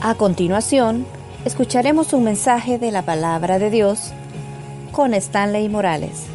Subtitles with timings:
[0.00, 1.04] A continuación,
[1.44, 4.12] escucharemos un mensaje de la palabra de Dios
[4.92, 6.26] con Stanley Morales.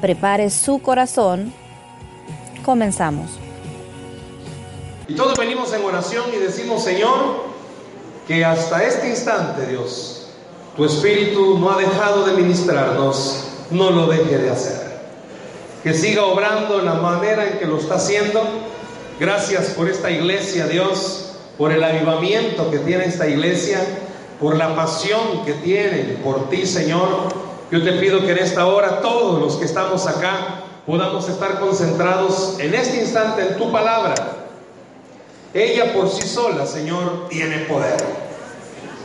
[0.00, 1.52] Prepare su corazón.
[2.64, 3.30] Comenzamos.
[5.06, 7.44] Y todos venimos en oración y decimos, Señor,
[8.26, 10.30] que hasta este instante, Dios,
[10.76, 14.98] tu Espíritu no ha dejado de ministrarnos, no lo deje de hacer.
[15.84, 18.42] Que siga obrando en la manera en que lo está haciendo.
[19.20, 21.23] Gracias por esta iglesia, Dios
[21.58, 23.80] por el avivamiento que tiene esta iglesia,
[24.40, 27.08] por la pasión que tienen por ti, Señor.
[27.70, 32.56] Yo te pido que en esta hora todos los que estamos acá podamos estar concentrados
[32.58, 34.14] en este instante en tu palabra.
[35.54, 37.96] Ella por sí sola, Señor, tiene poder.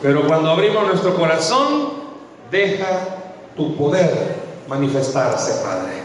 [0.01, 1.93] Pero cuando abrimos nuestro corazón,
[2.49, 2.87] deja
[3.55, 4.35] tu poder
[4.67, 6.01] manifestarse, Padre.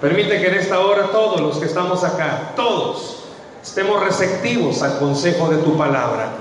[0.00, 3.23] Permite que en esta hora todos los que estamos acá, todos,
[3.64, 6.32] estemos receptivos al consejo de tu palabra.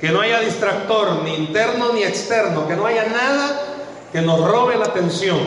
[0.00, 3.60] Que no haya distractor, ni interno ni externo, que no haya nada
[4.12, 5.38] que nos robe la atención.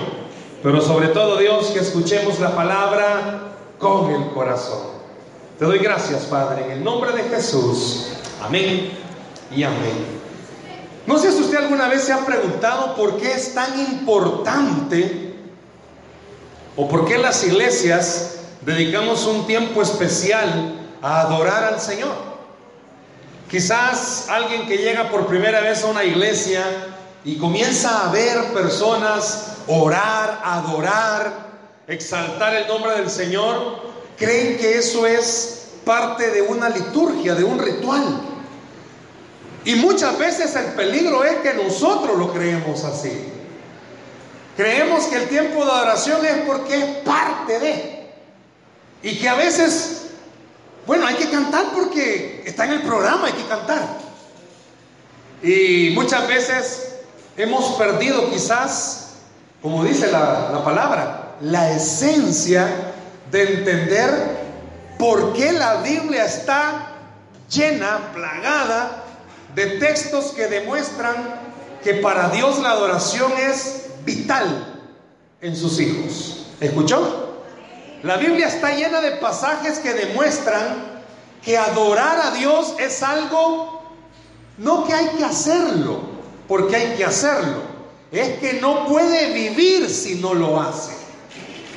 [0.64, 3.42] Pero sobre todo, Dios, que escuchemos la palabra
[3.77, 4.95] con el corazón.
[5.59, 8.14] Te doy gracias, Padre, en el nombre de Jesús.
[8.42, 8.92] Amén
[9.55, 10.16] y amén.
[11.05, 15.36] No sé si usted alguna vez se ha preguntado por qué es tan importante
[16.75, 22.16] o por qué las iglesias dedicamos un tiempo especial a adorar al Señor.
[23.48, 26.66] Quizás alguien que llega por primera vez a una iglesia
[27.23, 31.31] y comienza a ver personas orar, adorar,
[31.88, 33.83] exaltar el nombre del Señor,
[34.17, 38.22] creen que eso es parte de una liturgia, de un ritual.
[39.64, 43.31] Y muchas veces el peligro es que nosotros lo creemos así.
[44.58, 48.09] Creemos que el tiempo de adoración es porque es parte de.
[49.03, 50.05] Y que a veces
[50.88, 53.81] bueno, hay que cantar porque está en el programa, hay que cantar.
[55.42, 56.95] Y muchas veces
[57.38, 59.16] hemos perdido quizás,
[59.61, 62.67] como dice la, palabra, la esencia
[63.32, 64.09] de entender
[64.99, 66.92] por qué la Biblia está
[67.49, 69.04] llena, plagada
[69.54, 71.15] de textos que demuestran
[71.83, 74.82] que para Dios la adoración es vital
[75.42, 76.45] en sus hijos.
[76.59, 77.24] ¿Escuchó?
[78.05, 81.02] La Biblia está llena de pasajes que demuestran
[81.43, 83.82] que adorar a Dios es algo,
[84.60, 86.02] no que hay que hacerlo,
[86.48, 87.64] porque hay que hacerlo,
[88.11, 90.95] es que no puede vivir si no lo hace.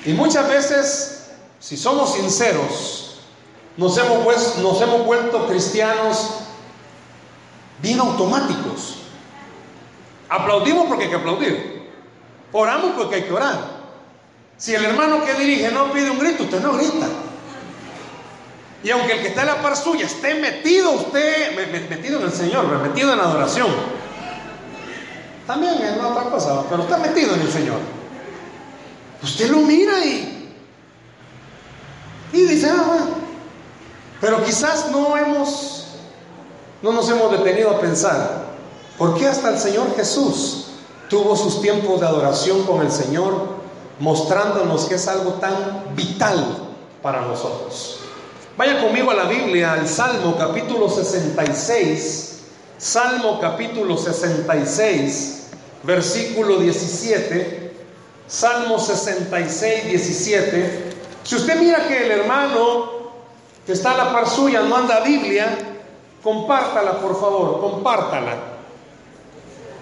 [0.05, 1.31] Y muchas veces,
[1.61, 3.21] si somos sinceros,
[3.79, 6.41] nos hemos, pues, nos hemos vuelto cristianos
[7.81, 8.97] bien automáticos.
[10.29, 11.91] Aplaudimos porque hay que aplaudir.
[12.53, 13.78] Oramos porque hay que orar.
[14.59, 17.07] Si el hermano que dirige no pide un grito, usted no grita.
[18.83, 22.33] Y aunque el que está en la par suya esté metido usted, metido en el
[22.33, 23.69] Señor, metido en adoración,
[25.47, 27.79] también es otra cosa, pero está metido en el Señor.
[29.23, 30.53] Usted lo mira y,
[32.33, 33.07] y dice, ah.
[34.21, 35.87] Pero quizás no hemos,
[36.83, 38.47] no nos hemos detenido a pensar,
[38.97, 40.67] ¿por qué hasta el Señor Jesús
[41.09, 43.58] tuvo sus tiempos de adoración con el Señor
[44.01, 46.69] mostrándonos que es algo tan vital
[47.03, 48.01] para nosotros.
[48.57, 52.41] Vaya conmigo a la Biblia, al Salmo capítulo 66,
[52.77, 55.51] Salmo capítulo 66,
[55.85, 57.73] versículo 17,
[58.27, 60.91] Salmo 66, 17.
[61.23, 62.91] Si usted mira que el hermano
[63.65, 65.57] que está a la par suya no anda Biblia,
[66.23, 68.58] compártala por favor, compártala.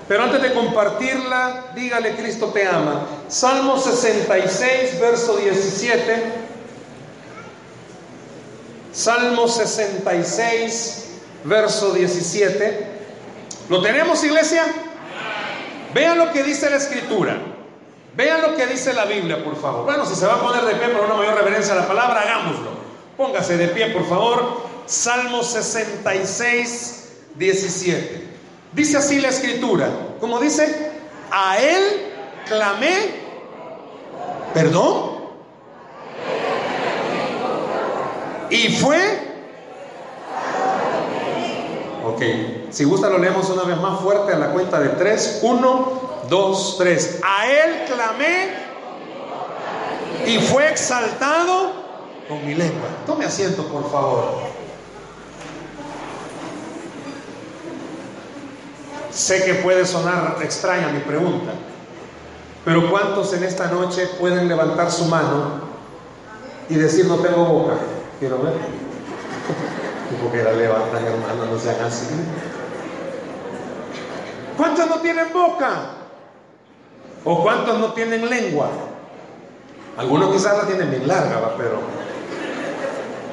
[0.08, 3.06] Pero antes de compartirla, dígale Cristo te ama.
[3.28, 6.22] Salmo 66, verso 17.
[8.92, 11.04] Salmo 66,
[11.44, 12.86] verso 17.
[13.68, 14.64] ¿Lo tenemos, iglesia?
[15.92, 17.36] Vean lo que dice la escritura.
[18.14, 19.84] Vean lo que dice la Biblia, por favor.
[19.84, 22.20] Bueno, si se va a poner de pie por una mayor reverencia a la palabra,
[22.20, 22.70] hagámoslo.
[23.16, 24.62] Póngase de pie, por favor.
[24.86, 28.35] Salmo 66, 17.
[28.72, 29.88] Dice así la escritura,
[30.20, 30.92] como dice,
[31.30, 32.12] a él
[32.46, 33.26] clamé,
[34.52, 35.16] perdón,
[38.50, 38.98] y fue,
[42.04, 42.22] ok,
[42.70, 46.76] si gusta lo leemos una vez más fuerte a la cuenta de tres, uno, dos,
[46.78, 48.50] tres, a él clamé
[50.26, 51.72] y fue exaltado
[52.28, 52.88] con mi lengua.
[53.06, 54.55] Tome asiento, por favor.
[59.16, 61.52] Sé que puede sonar extraña mi pregunta,
[62.66, 65.62] pero ¿cuántos en esta noche pueden levantar su mano
[66.68, 67.76] y decir no tengo boca?
[68.20, 68.52] Quiero ver.
[70.22, 70.52] ¿Por qué la?
[70.52, 72.04] No sean así.
[74.58, 75.92] ¿Cuántos no tienen boca?
[77.24, 78.68] ¿O cuántos no tienen lengua?
[79.96, 81.80] Algunos quizás la tienen bien larga, pero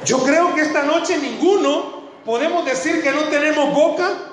[0.06, 4.30] yo creo que esta noche ninguno podemos decir que no tenemos boca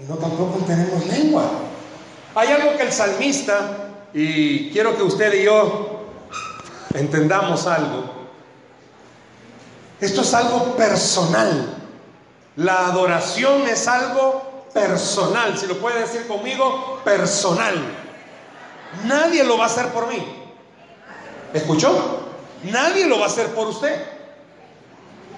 [0.00, 1.44] y no tampoco tenemos lengua.
[2.34, 6.04] Hay algo que el salmista, y quiero que usted y yo
[6.94, 8.04] entendamos algo,
[10.00, 11.76] esto es algo personal.
[12.56, 17.74] La adoración es algo personal, si lo puede decir conmigo, personal.
[19.04, 20.24] Nadie lo va a hacer por mí.
[21.52, 22.20] ¿Escuchó?
[22.64, 24.04] Nadie lo va a hacer por usted.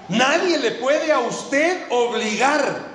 [0.08, 2.91] Nadie le puede a usted obligar.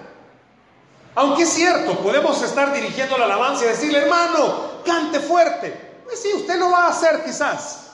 [1.17, 6.01] Aunque es cierto, podemos estar dirigiendo la alabanza y decirle, hermano, cante fuerte.
[6.05, 7.87] Pues sí, usted lo va a hacer quizás.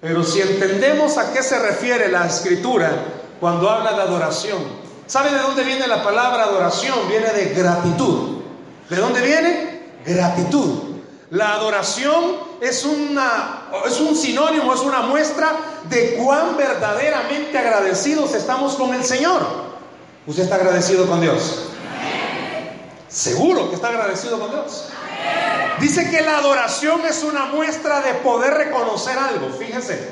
[0.00, 2.92] Pero si entendemos a qué se refiere la escritura
[3.40, 4.58] cuando habla de adoración,
[5.06, 6.96] ¿sabe de dónde viene la palabra adoración?
[7.10, 8.38] Viene de gratitud.
[8.88, 9.90] ¿De dónde viene?
[10.06, 10.96] Gratitud.
[11.28, 15.52] La adoración es, una, es un sinónimo, es una muestra
[15.90, 19.42] de cuán verdaderamente agradecidos estamos con el Señor.
[20.26, 21.66] ¿Usted está agradecido con Dios?
[23.16, 24.88] Seguro que está agradecido con Dios.
[25.80, 29.48] Dice que la adoración es una muestra de poder reconocer algo.
[29.58, 30.06] Fíjese,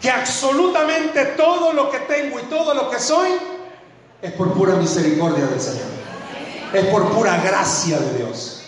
[0.00, 3.30] que absolutamente todo lo que tengo y todo lo que soy
[4.22, 5.88] es por pura misericordia del Señor.
[6.72, 8.62] Es por pura gracia de Dios.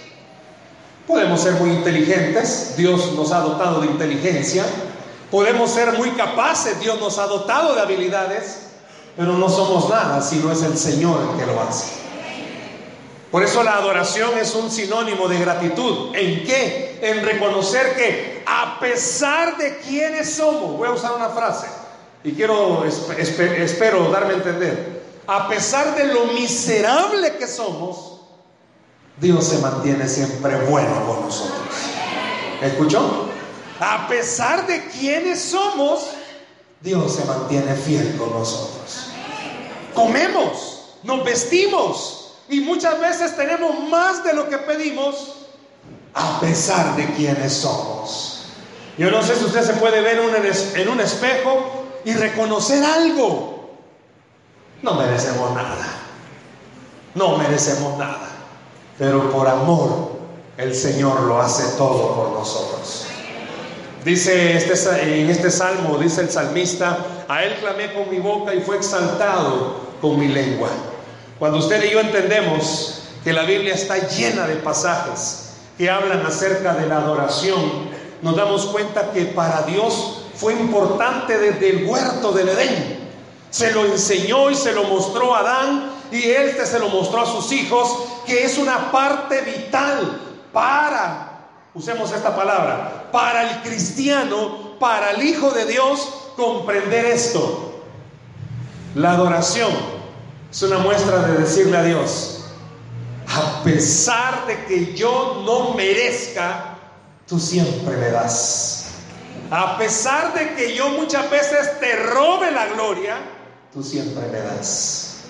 [1.07, 4.65] Podemos ser muy inteligentes, Dios nos ha dotado de inteligencia.
[5.31, 8.63] Podemos ser muy capaces, Dios nos ha dotado de habilidades,
[9.17, 12.00] pero no somos nada si no es el Señor el que lo hace.
[13.31, 16.15] Por eso la adoración es un sinónimo de gratitud.
[16.15, 16.99] ¿En qué?
[17.01, 21.67] En reconocer que a pesar de quienes somos, voy a usar una frase
[22.25, 28.21] y quiero, espero darme a entender, a pesar de lo miserable que somos,
[29.17, 31.75] Dios se mantiene siempre bueno con nosotros.
[32.61, 33.29] ¿Escuchó?
[33.79, 36.09] A pesar de quienes somos,
[36.81, 39.07] Dios se mantiene fiel con nosotros.
[39.95, 42.20] Comemos, nos vestimos
[42.51, 45.47] y muchas veces tenemos más de lo que pedimos
[46.15, 48.47] a pesar de quienes somos.
[48.99, 50.21] Yo no sé si usted se puede ver
[50.75, 53.71] en un espejo y reconocer algo.
[54.83, 55.87] No merecemos nada.
[57.15, 58.41] No merecemos nada
[59.01, 60.11] pero por amor
[60.59, 63.07] el Señor lo hace todo por nosotros.
[64.05, 68.61] Dice este, en este salmo, dice el salmista, a Él clamé con mi boca y
[68.61, 70.69] fue exaltado con mi lengua.
[71.41, 76.75] Cuando usted y yo entendemos que la Biblia está llena de pasajes que hablan acerca
[76.75, 77.89] de la adoración,
[78.21, 83.11] nos damos cuenta que para Dios fue importante desde el huerto del Edén.
[83.49, 87.27] Se lo enseñó y se lo mostró a Adán y él se lo mostró a
[87.27, 87.91] sus hijos,
[88.27, 90.21] que es una parte vital
[90.53, 96.07] para, usemos esta palabra, para el cristiano, para el Hijo de Dios,
[96.37, 97.81] comprender esto.
[98.95, 100.00] La adoración
[100.51, 102.45] es una muestra de decirle a Dios,
[103.29, 106.77] a pesar de que yo no merezca,
[107.27, 108.87] tú siempre me das.
[109.51, 113.19] A pesar de que yo muchas veces te robe la gloria,
[113.73, 115.23] tú siempre me das.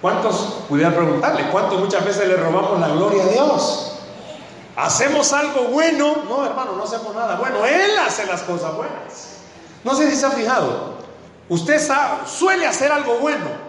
[0.00, 3.98] ¿Cuántos, pudiera preguntarle, cuántos muchas veces le robamos la gloria a Dios?
[4.76, 6.22] ¿Hacemos algo bueno?
[6.28, 7.64] No, hermano, no hacemos nada bueno.
[7.64, 9.38] Él hace las cosas buenas.
[9.82, 10.96] No sé si se ha fijado.
[11.48, 11.80] Usted
[12.26, 13.65] suele hacer algo bueno.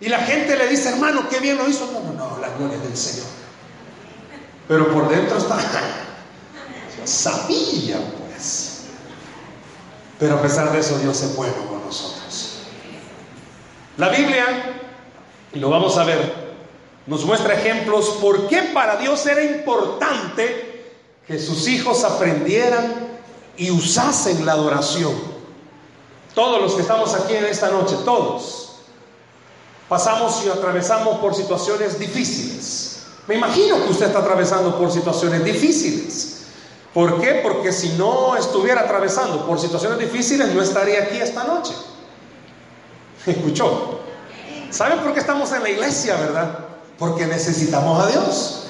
[0.00, 1.90] Y la gente le dice, hermano, qué bien lo hizo.
[1.92, 3.26] No, no, no, la gloria del Señor.
[4.68, 5.58] Pero por dentro está.
[7.04, 8.82] Sabía, pues.
[10.18, 12.58] Pero a pesar de eso, Dios es bueno con nosotros.
[13.96, 14.76] La Biblia
[15.56, 16.34] y lo vamos a ver,
[17.06, 20.92] nos muestra ejemplos por qué para Dios era importante
[21.26, 23.08] que sus hijos aprendieran
[23.56, 25.14] y usasen la adoración.
[26.34, 28.65] Todos los que estamos aquí en esta noche, todos,
[29.88, 33.02] pasamos y atravesamos por situaciones difíciles.
[33.26, 36.44] Me imagino que usted está atravesando por situaciones difíciles.
[36.94, 37.40] ¿Por qué?
[37.42, 41.74] Porque si no estuviera atravesando por situaciones difíciles, no estaría aquí esta noche.
[43.26, 44.00] ¿Escuchó?
[44.70, 46.58] ¿Saben por qué estamos en la iglesia, verdad?
[46.98, 48.68] Porque necesitamos a Dios.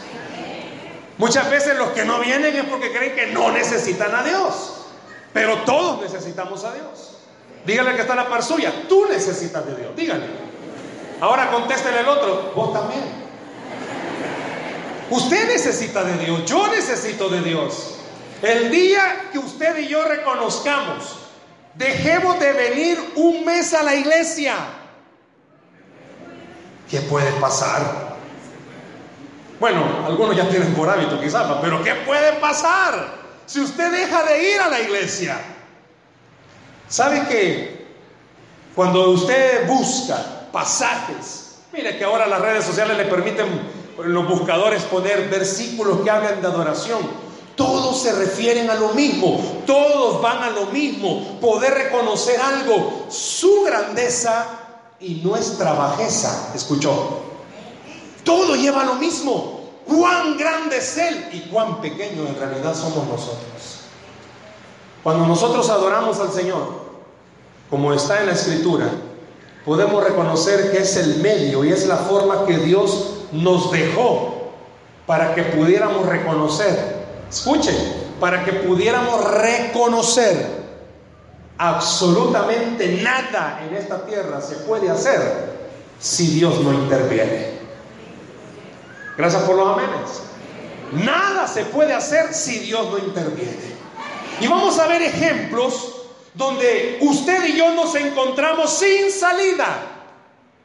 [1.18, 4.72] Muchas veces los que no vienen es porque creen que no necesitan a Dios.
[5.32, 7.12] Pero todos necesitamos a Dios.
[7.64, 9.96] Dígale que está la par suya, tú necesitas de Dios.
[9.96, 10.45] Dígale.
[11.20, 13.04] Ahora contéstele el otro, vos también.
[15.10, 17.94] Usted necesita de Dios, yo necesito de Dios.
[18.42, 21.18] El día que usted y yo reconozcamos,
[21.74, 24.54] dejemos de venir un mes a la iglesia
[26.90, 28.16] ¿Qué puede pasar?
[29.58, 34.52] Bueno, algunos ya tienen por hábito quizás, pero ¿qué puede pasar si usted deja de
[34.52, 35.38] ir a la iglesia?
[36.88, 37.86] ¿Sabe que
[38.74, 43.46] cuando usted busca pasajes, mire que ahora las redes sociales le permiten
[43.98, 47.00] los buscadores poner versículos que hablan de adoración?
[47.54, 53.64] Todos se refieren a lo mismo, todos van a lo mismo, poder reconocer algo, su
[53.64, 54.46] grandeza
[54.98, 56.52] y nuestra bajeza.
[56.54, 57.20] ¿Escuchó?
[58.24, 59.60] Todo lleva a lo mismo.
[59.86, 63.80] Cuán grande es Él y cuán pequeño en realidad somos nosotros.
[65.02, 66.86] Cuando nosotros adoramos al Señor,
[67.68, 68.90] como está en la Escritura,
[69.66, 74.52] podemos reconocer que es el medio y es la forma que Dios nos dejó
[75.06, 76.96] para que pudiéramos reconocer
[77.30, 77.76] Escuchen,
[78.20, 80.64] para que pudiéramos reconocer
[81.58, 85.56] absolutamente nada en esta tierra se puede hacer
[85.98, 87.56] si Dios no interviene.
[89.16, 90.22] Gracias por los amenes.
[90.92, 93.76] Nada se puede hacer si Dios no interviene.
[94.40, 96.05] Y vamos a ver ejemplos
[96.36, 99.78] donde usted y yo nos encontramos sin salida,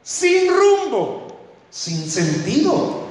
[0.02, 1.26] sin rumbo,
[1.70, 3.02] sin sentido.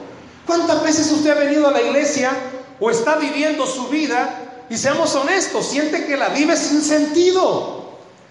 [0.46, 2.32] ¿Cuántas veces usted ha venido a la iglesia
[2.80, 7.82] o está viviendo su vida y seamos honestos, siente que la vive sin sentido.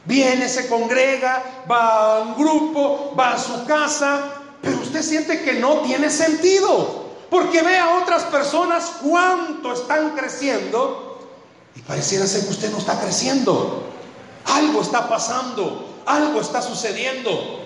[0.06, 4.32] Viene, se congrega, va a un grupo, va a su casa,
[4.62, 11.18] pero usted siente que no tiene sentido, porque ve a otras personas cuánto están creciendo
[11.76, 13.84] y pareciera ser que usted no está creciendo.
[14.54, 17.60] Algo está pasando, algo está sucediendo.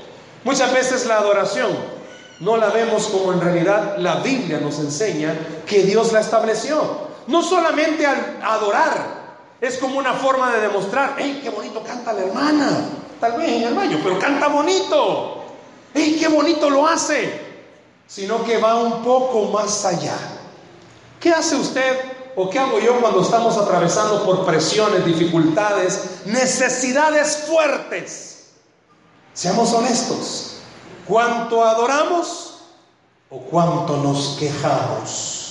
[0.45, 1.71] Muchas veces la adoración
[2.41, 5.35] no la vemos como en realidad la Biblia nos enseña
[5.67, 7.05] que Dios la estableció.
[7.27, 9.25] No solamente al adorar,
[9.61, 12.71] es como una forma de demostrar, ¡hey, qué bonito canta la hermana!
[13.21, 15.45] Tal vez en el baño, pero canta bonito.
[15.95, 17.43] ¡hey, qué bonito lo hace!
[18.07, 20.17] Sino que va un poco más allá.
[21.19, 28.51] ¿Qué hace usted o qué hago yo cuando estamos atravesando por presiones, dificultades, necesidades fuertes?
[29.33, 30.57] Seamos honestos.
[31.07, 32.63] ¿Cuánto adoramos
[33.31, 35.45] o cuánto nos quejamos?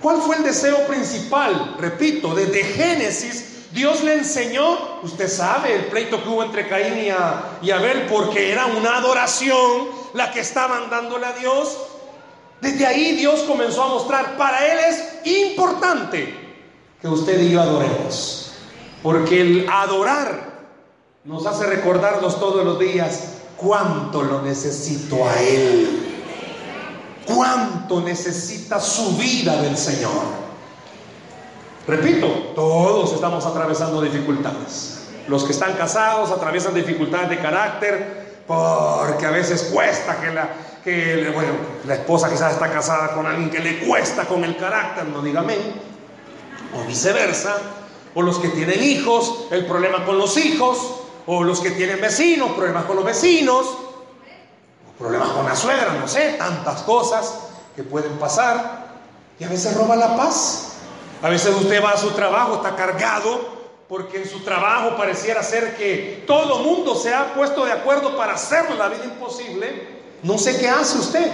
[0.00, 1.76] ¿Cuál fue el deseo principal?
[1.78, 7.12] Repito, desde Génesis, Dios le enseñó, usted sabe, el pleito que hubo entre Caín
[7.62, 11.76] y, Abel, porque era una adoración la que estaban dándole a Dios.
[12.64, 16.34] Desde ahí Dios comenzó a mostrar, para Él es importante
[16.98, 18.52] que usted y yo adoremos,
[19.02, 20.54] porque el adorar
[21.24, 26.22] nos hace recordarnos todos los días cuánto lo necesito a Él.
[27.26, 30.24] Cuánto necesita su vida del Señor.
[31.86, 35.08] Repito, todos estamos atravesando dificultades.
[35.28, 40.48] Los que están casados atraviesan dificultades de carácter porque a veces cuesta que la,
[40.84, 41.52] que, bueno,
[41.86, 45.42] la esposa quizás está casada con alguien que le cuesta con el carácter, no diga
[46.74, 47.56] o viceversa,
[48.14, 52.52] o los que tienen hijos, el problema con los hijos, o los que tienen vecinos,
[52.52, 53.66] problemas con los vecinos,
[54.98, 57.34] problemas con la suegra, no sé, tantas cosas
[57.74, 58.84] que pueden pasar.
[59.38, 60.72] Y a veces roba la paz.
[61.22, 63.54] A veces usted va a su trabajo, está cargado,
[63.88, 68.34] porque en su trabajo pareciera ser que todo mundo se ha puesto de acuerdo para
[68.34, 70.03] hacerle la vida imposible.
[70.24, 71.30] No sé qué hace usted.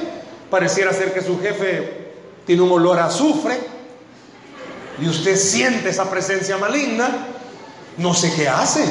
[0.50, 2.12] Pareciera ser que su jefe
[2.44, 3.58] tiene un olor a azufre
[5.00, 7.28] y usted siente esa presencia maligna.
[7.96, 8.84] No sé qué hace.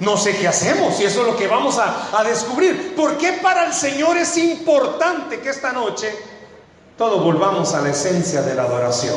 [0.00, 2.94] No sé qué hacemos y eso es lo que vamos a, descubrir.
[2.96, 6.10] ¿Por qué para el Señor es importante que esta noche
[6.96, 9.16] todos volvamos a la esencia de la adoración?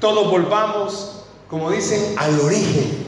[0.00, 3.06] Todos volvamos, como dicen, al origen.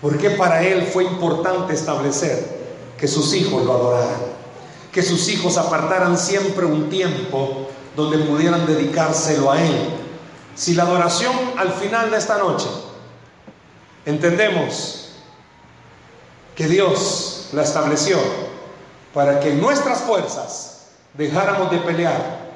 [0.00, 2.56] Porque para Él fue importante establecer
[2.96, 4.35] que sus hijos lo adoraran.
[4.96, 9.90] Que sus hijos apartaran siempre un tiempo donde pudieran dedicárselo a Él.
[10.54, 12.66] Si la adoración al final de esta noche
[14.06, 15.10] entendemos
[16.54, 18.16] que Dios la estableció
[19.12, 22.46] para que nuestras fuerzas dejáramos de pelear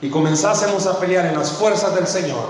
[0.00, 2.46] y comenzásemos a pelear en las fuerzas del Señor,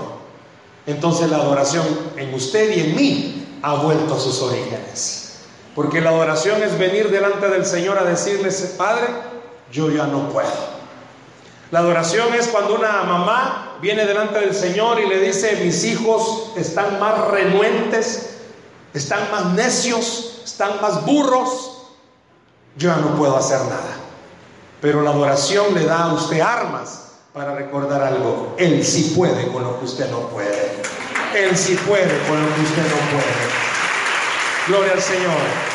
[0.85, 5.39] entonces la adoración en usted y en mí ha vuelto a sus orígenes.
[5.75, 9.07] Porque la adoración es venir delante del Señor a decirle, Padre,
[9.71, 10.71] yo ya no puedo.
[11.71, 16.51] La adoración es cuando una mamá viene delante del Señor y le dice, mis hijos
[16.57, 18.37] están más renuentes,
[18.93, 21.77] están más necios, están más burros,
[22.75, 23.97] yo ya no puedo hacer nada.
[24.81, 28.55] Pero la adoración le da a usted armas para recordar algo.
[28.57, 30.81] Él sí puede con lo que usted no puede.
[31.35, 33.33] Él sí puede con lo que usted no puede.
[34.67, 35.70] Gloria al Señor.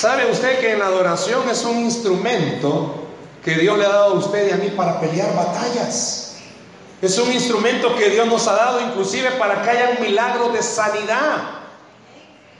[0.00, 3.04] ¿Sabe usted que la adoración es un instrumento
[3.44, 6.36] que Dios le ha dado a usted y a mí para pelear batallas.
[7.02, 10.62] Es un instrumento que Dios nos ha dado inclusive para que haya un milagro de
[10.62, 11.42] sanidad.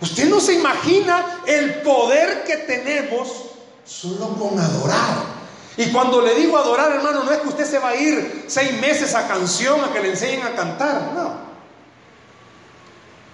[0.02, 3.46] Usted no se imagina el poder que tenemos
[3.86, 5.24] solo con adorar.
[5.78, 8.78] Y cuando le digo adorar, hermano, no es que usted se va a ir seis
[8.82, 11.48] meses a canción a que le enseñen a cantar, no.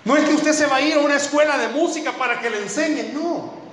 [0.04, 2.50] No es que usted se va a ir a una escuela de música para que
[2.50, 3.65] le enseñen, no.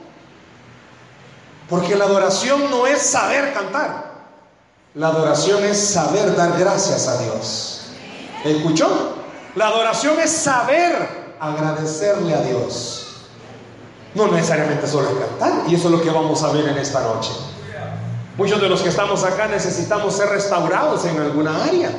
[1.74, 4.12] Porque la adoración no es saber cantar.
[4.94, 7.86] La adoración es saber dar gracias a Dios.
[8.46, 9.16] ¿Escuchó?
[9.56, 10.96] La adoración es saber
[11.40, 13.08] agradecerle a Dios.
[14.14, 15.64] No necesariamente solo cantar.
[15.68, 17.32] Y eso es lo que vamos a ver en esta noche.
[18.38, 21.90] Muchos de los que estamos acá necesitamos ser restaurados en alguna área.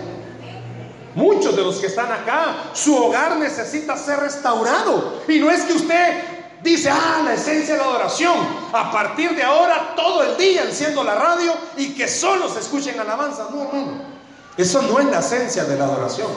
[1.17, 5.21] Muchos de los que están acá, su hogar necesita ser restaurado.
[5.27, 6.34] Y no es que usted
[6.65, 8.35] dice, ah, la esencia de la adoración.
[8.73, 12.99] A partir de ahora, todo el día enciendo la radio y que solo se escuchen
[12.99, 13.51] alabanzas.
[13.51, 14.15] No, hermano.
[14.57, 16.29] Eso no es la esencia de la adoración.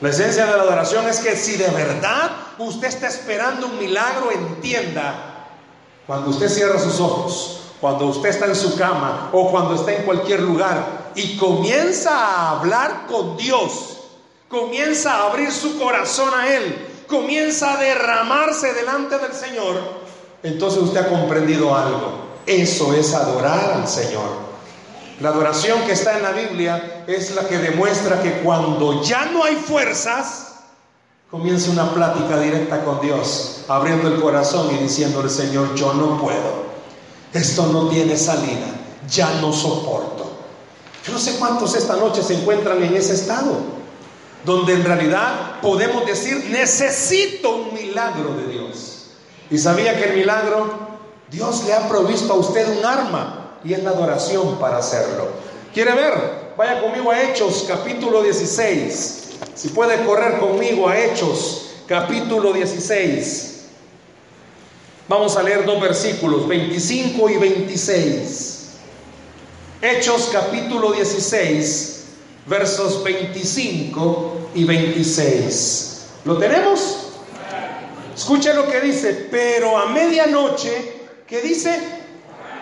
[0.00, 4.30] La esencia de la adoración es que si de verdad usted está esperando un milagro,
[4.30, 5.46] entienda,
[6.06, 10.04] cuando usted cierra sus ojos, cuando usted está en su cama o cuando está en
[10.04, 13.98] cualquier lugar y comienza a hablar con Dios,
[14.48, 19.76] comienza a abrir su corazón a Él, comienza a derramarse delante del Señor,
[20.42, 22.30] entonces usted ha comprendido algo.
[22.46, 24.48] Eso es adorar al Señor.
[25.20, 29.44] La adoración que está en la Biblia es la que demuestra que cuando ya no
[29.44, 30.54] hay fuerzas,
[31.30, 36.70] comienza una plática directa con Dios, abriendo el corazón y diciéndole, Señor, yo no puedo
[37.32, 38.66] esto no tiene salida,
[39.08, 40.30] ya no soporto.
[41.06, 43.79] Yo no sé cuántos esta noche se encuentran en ese estado,
[44.44, 49.10] donde en realidad podemos decir, necesito un milagro de Dios.
[49.50, 50.70] Y sabía que el milagro,
[51.30, 55.28] Dios le ha provisto a usted un arma y es la adoración para hacerlo.
[55.74, 56.50] ¿Quiere ver?
[56.56, 59.30] Vaya conmigo a Hechos capítulo 16.
[59.54, 63.50] Si puede correr conmigo a Hechos capítulo 16.
[65.08, 68.60] Vamos a leer dos versículos, 25 y 26.
[69.82, 71.89] Hechos capítulo 16,
[72.50, 76.06] versos 25 y 26.
[76.24, 77.12] ¿Lo tenemos?
[78.14, 81.78] Escuchen lo que dice, pero a medianoche, ¿qué dice?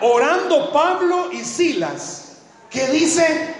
[0.01, 2.37] Orando Pablo y Silas.
[2.69, 3.55] ¿Qué dice?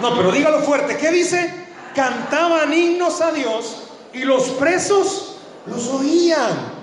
[0.00, 0.96] No, pero dígalo fuerte.
[0.96, 1.52] ¿Qué dice?
[1.94, 6.76] Cantaban himnos a Dios y los presos los oían.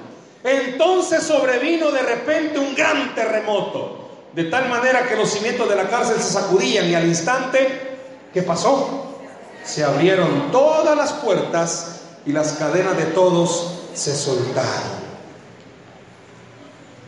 [0.44, 5.88] Entonces sobrevino de repente un gran terremoto, de tal manera que los cimientos de la
[5.88, 7.93] cárcel se sacudían y al instante,
[8.34, 9.18] ¿qué pasó?
[9.64, 15.04] Se abrieron todas las puertas y las cadenas de todos se soltaron.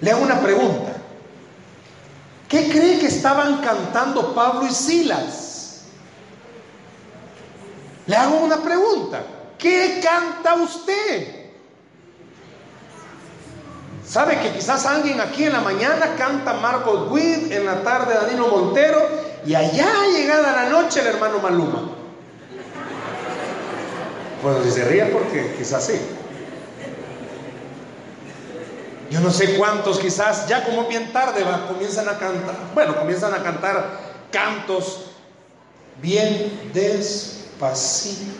[0.01, 0.93] Le hago una pregunta.
[2.47, 5.85] ¿Qué cree que estaban cantando Pablo y Silas?
[8.05, 9.23] Le hago una pregunta.
[9.57, 11.34] ¿Qué canta usted?
[14.15, 18.47] ¿Sabe que quizás alguien aquí en la mañana canta Marcos Witt, en la tarde Danilo
[18.47, 19.05] Montero
[19.45, 21.89] y allá llegada la noche el hermano Maluma?
[24.41, 25.99] Bueno, si se ríe porque quizás sí.
[29.11, 33.33] Yo no sé cuántos quizás, ya como bien tarde, va, comienzan a cantar, bueno, comienzan
[33.33, 33.99] a cantar
[34.31, 35.07] cantos
[36.01, 38.31] bien despacito.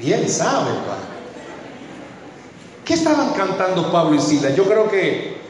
[0.00, 1.11] Bien saben, va.
[2.84, 4.56] ¿Qué estaban cantando Pablo y Silas?
[4.56, 5.40] Yo creo que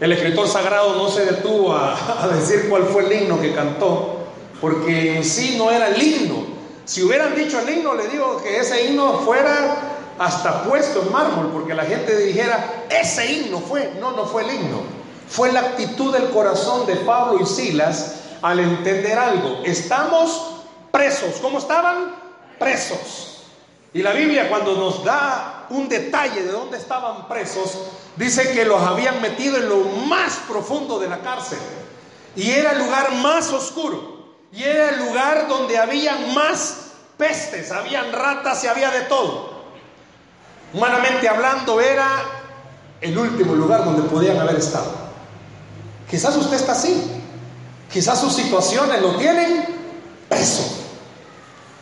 [0.00, 4.20] el escritor sagrado no se detuvo a, decir cuál fue el himno que cantó,
[4.60, 6.46] porque en sí no era el himno.
[6.84, 9.76] Si hubieran dicho el himno, le digo que ese himno fuera
[10.18, 13.94] hasta puesto en mármol, porque la gente dijera, ese himno fue.
[14.00, 14.82] No, no fue el himno.
[15.28, 19.60] Fue la actitud del corazón de Pablo y Silas al entender algo.
[19.64, 21.36] Estamos presos.
[21.40, 22.14] ¿Cómo estaban?
[22.58, 23.39] Presos.
[23.92, 27.76] Y la Biblia cuando nos da un detalle de dónde estaban presos,
[28.16, 31.58] dice que los habían metido en lo más profundo de la cárcel.
[32.36, 34.20] Y era el lugar más oscuro.
[34.52, 39.50] Y era el lugar donde había más pestes, habían ratas y había de todo.
[40.72, 42.08] Humanamente hablando, era
[43.00, 44.92] el último lugar donde podían haber estado.
[46.08, 47.22] Quizás usted está así.
[47.92, 49.66] Quizás sus situaciones lo tienen
[50.28, 50.62] preso.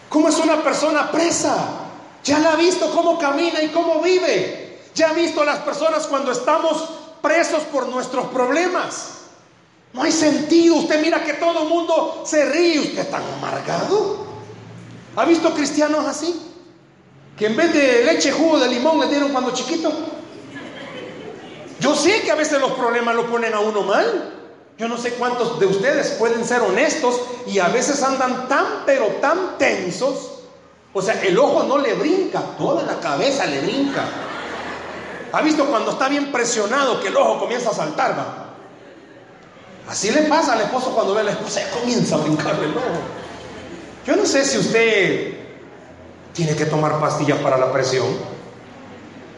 [0.09, 1.88] ¿Cómo es una persona presa?
[2.25, 4.81] Ya la ha visto cómo camina y cómo vive.
[4.95, 6.89] Ya ha visto a las personas cuando estamos
[7.23, 9.19] presos por nuestros problemas.
[9.93, 10.77] No hay sentido.
[10.77, 12.81] Usted mira que todo el mundo se ríe.
[12.81, 14.27] Usted está amargado.
[15.17, 16.41] ¿Ha visto cristianos así?
[17.37, 19.93] Que en vez de leche, jugo de limón le dieron cuando chiquito.
[21.81, 24.35] Yo sé que a veces los problemas lo ponen a uno mal.
[24.79, 29.07] Yo no sé cuántos de ustedes pueden ser honestos y a veces andan tan, pero
[29.21, 30.38] tan tensos.
[30.93, 34.05] O sea, el ojo no le brinca, toda la cabeza le brinca.
[35.33, 38.19] ¿Ha visto cuando está bien presionado que el ojo comienza a saltar?
[38.19, 38.49] Va?
[39.89, 42.77] Así le pasa al esposo cuando ve a la esposa, ya comienza a brincarle el
[42.77, 43.01] ojo.
[44.07, 45.35] Yo no sé si usted
[46.33, 48.07] tiene que tomar pastillas para la presión.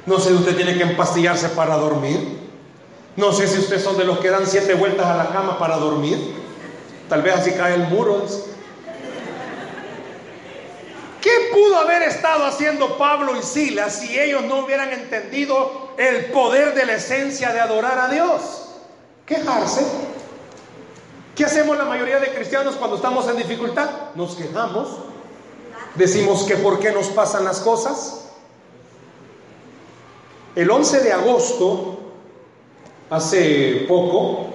[0.07, 2.39] No sé si usted tiene que empastillarse para dormir.
[3.17, 5.77] No sé si usted son de los que dan siete vueltas a la cama para
[5.77, 6.35] dormir.
[7.09, 8.25] Tal vez así cae el muro.
[11.31, 16.75] ¿Qué pudo haber estado haciendo Pablo y Silas si ellos no hubieran entendido el poder
[16.75, 18.71] de la esencia de adorar a Dios?
[19.27, 19.87] Quejarse.
[21.37, 23.89] ¿Qué hacemos la mayoría de cristianos cuando estamos en dificultad?
[24.17, 24.89] Nos quejamos.
[25.95, 28.25] Decimos que por qué nos pasan las cosas.
[30.57, 31.99] El 11 de agosto,
[33.09, 34.47] hace poco,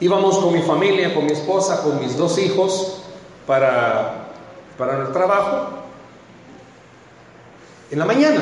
[0.00, 3.02] íbamos con mi familia, con mi esposa, con mis dos hijos
[3.46, 4.19] para,
[4.80, 5.68] para el trabajo
[7.90, 8.40] en la mañana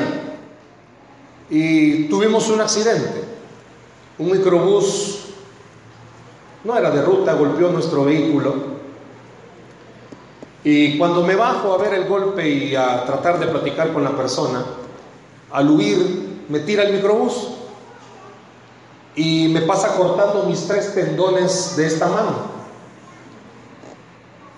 [1.49, 3.25] y tuvimos un accidente.
[4.17, 5.25] Un microbús
[6.63, 8.55] no era de ruta, golpeó nuestro vehículo
[10.63, 14.15] y cuando me bajo a ver el golpe y a tratar de platicar con la
[14.15, 14.63] persona,
[15.51, 17.49] al huir me tira el microbús
[19.15, 22.59] y me pasa cortando mis tres tendones de esta mano.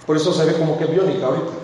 [0.05, 1.60] Por eso se ve como que biónica ahorita.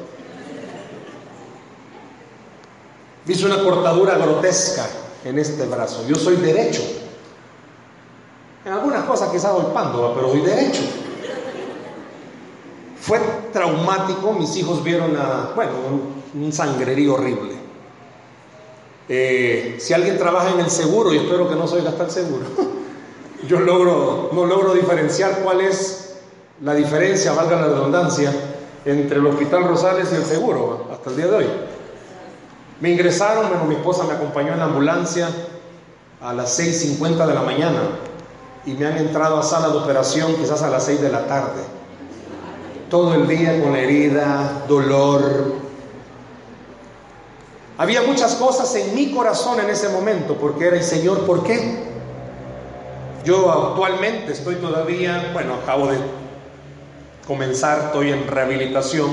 [3.28, 4.88] Hice una cortadura grotesca
[5.26, 6.06] en este brazo.
[6.08, 6.82] Yo soy derecho.
[8.66, 10.82] En algunas cosas quizás golpando, pero soy derecho.
[13.00, 13.20] Fue
[13.52, 15.72] traumático, mis hijos vieron a, bueno,
[16.34, 17.56] un, sangrerío horrible.
[19.10, 22.46] Eh, si alguien trabaja en el seguro, y espero que no soy gastar seguro,
[23.48, 26.18] yo logro, no logro diferenciar cuál es
[26.62, 28.34] la diferencia, valga la redundancia,
[28.84, 31.46] entre el Hospital Rosales y el seguro, hasta el día de hoy.
[32.80, 35.30] Me ingresaron, bueno, mi esposa me acompañó en la ambulancia
[36.22, 37.82] a las 6.50 de la mañana
[38.66, 41.78] y me han entrado a sala de operación quizás a las 6 de la tarde
[42.90, 45.56] todo el día con herida, dolor.
[47.78, 51.86] Había muchas cosas en mi corazón en ese momento, porque era el Señor, ¿por qué?
[53.24, 55.98] Yo actualmente estoy todavía, bueno, acabo de
[57.28, 59.10] comenzar, estoy en rehabilitación,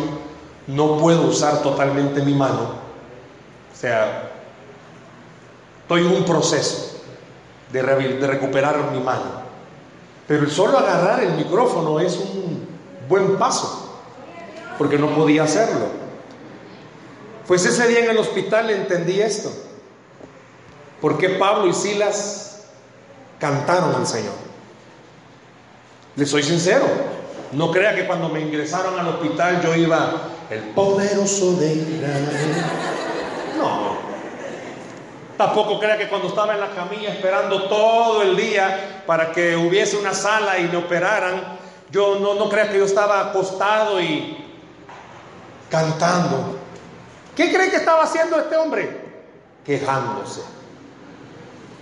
[0.69, 2.84] no puedo usar totalmente mi mano.
[3.85, 4.31] Sea,
[5.83, 7.03] estoy en un proceso
[7.71, 9.43] de, de recuperar mi mano.
[10.27, 12.67] Pero el solo agarrar el micrófono es un
[13.11, 13.95] buen paso,
[14.79, 15.89] porque no podía hacerlo.
[17.47, 19.53] Pues ese día en el hospital entendí esto.
[21.03, 22.63] ¿Por qué Pablo y Silas
[23.39, 24.33] cantaron al Señor?
[26.17, 26.87] Les soy sincero,
[27.53, 32.94] no crea que cuando me ingresaron al hospital yo iba, el poderoso de Israel.
[35.37, 39.97] Tampoco crea que cuando estaba en la camilla esperando todo el día para que hubiese
[39.97, 41.59] una sala y me operaran,
[41.91, 44.37] yo no, no crea que yo estaba acostado y
[45.71, 46.57] cantando.
[47.35, 49.03] ¿Qué cree que estaba haciendo este hombre?
[49.65, 50.43] Quejándose,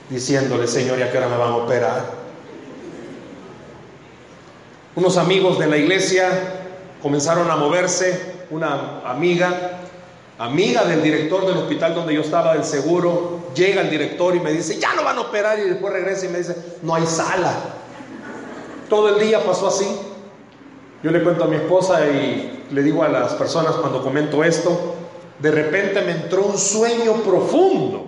[0.09, 2.23] diciéndole, Señor, ¿y a qué hora me van a operar?
[4.95, 6.29] Unos amigos de la iglesia
[7.03, 9.81] comenzaron a moverse, una amiga,
[10.39, 14.53] amiga del director del hospital donde yo estaba, del seguro, llega el director y me
[14.53, 17.53] dice, ya no van a operar y después regresa y me dice, no hay sala.
[18.89, 19.87] Todo el día pasó así.
[21.03, 24.95] Yo le cuento a mi esposa y le digo a las personas cuando comento esto,
[25.39, 28.07] de repente me entró un sueño profundo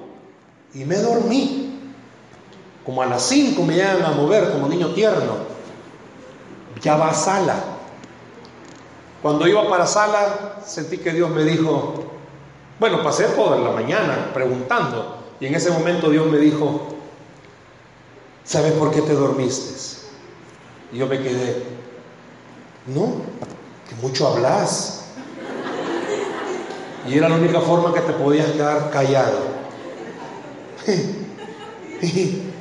[0.73, 1.81] y me dormí.
[2.85, 5.55] Como a las 5 me llegan a mover como niño tierno.
[6.83, 7.57] Ya va a sala.
[9.23, 12.05] Cuando iba para sala, sentí que Dios me dijo,
[12.79, 15.24] bueno, pasé toda la mañana preguntando.
[15.45, 16.81] Y en ese momento Dios me dijo,
[18.45, 19.75] ¿sabes por qué te dormiste?
[20.91, 21.63] Y yo me quedé,
[22.87, 23.17] no,
[23.87, 25.05] que mucho hablas.
[27.07, 29.41] Y era la única forma que te podías quedar callado.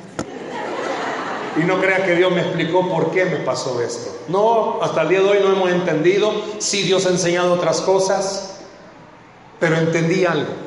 [1.56, 4.10] Y no crea que Dios me explicó por qué me pasó esto.
[4.26, 6.32] No, hasta el día de hoy no hemos entendido.
[6.58, 8.56] Sí, Dios ha enseñado otras cosas,
[9.60, 10.63] pero entendí algo.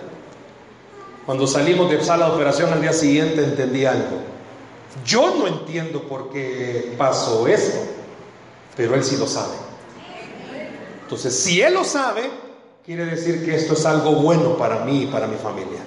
[1.28, 4.22] Cuando salimos de sala de operación al día siguiente entendí algo.
[5.06, 7.80] Yo no entiendo por qué pasó esto,
[8.78, 9.54] pero Él sí lo sabe.
[11.02, 12.30] Entonces, si Él lo sabe,
[12.86, 15.82] quiere decir que esto es algo bueno para mí y para mi familia.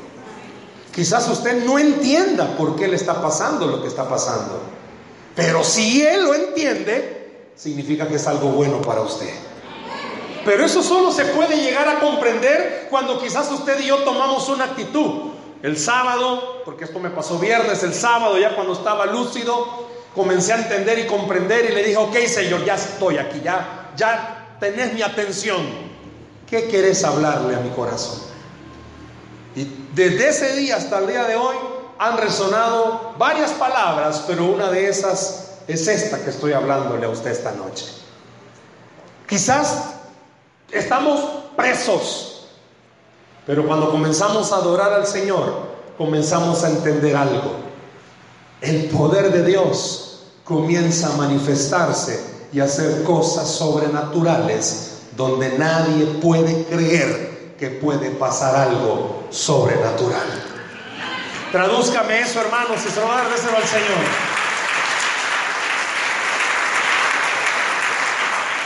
[0.94, 4.60] Quizás usted no entienda por qué le está pasando lo que está pasando,
[5.34, 9.32] Pero si Él lo entiende, significa que es algo bueno para usted.
[10.44, 14.64] Pero eso solo se puede llegar a comprender cuando quizás usted y yo tomamos una
[14.64, 15.29] actitud.
[15.62, 20.58] El sábado, porque esto me pasó viernes, el sábado ya cuando estaba lúcido, comencé a
[20.58, 25.02] entender y comprender y le dije, ok Señor, ya estoy aquí, ya, ya tenés mi
[25.02, 25.90] atención.
[26.48, 28.20] ¿Qué querés hablarle a mi corazón?
[29.54, 31.56] Y desde ese día hasta el día de hoy
[31.98, 37.30] han resonado varias palabras, pero una de esas es esta que estoy hablándole a usted
[37.30, 37.86] esta noche.
[39.28, 39.94] Quizás
[40.72, 41.20] estamos
[41.56, 42.29] presos,
[43.50, 45.42] pero cuando comenzamos a adorar al Señor,
[45.98, 47.56] comenzamos a entender algo.
[48.60, 56.64] El poder de Dios comienza a manifestarse y a hacer cosas sobrenaturales donde nadie puede
[56.66, 60.28] creer que puede pasar algo sobrenatural.
[61.50, 63.98] Tradúzcame eso, hermanos, y se lo va a dar al Señor.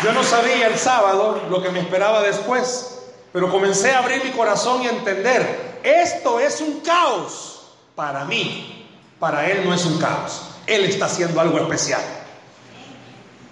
[0.05, 2.94] Yo no sabía el sábado lo que me esperaba después,
[3.35, 7.63] pero comencé a abrir mi corazón y a entender, esto es un caos
[7.97, 8.87] para mí,
[9.19, 12.01] para Él no es un caos, Él está haciendo algo especial.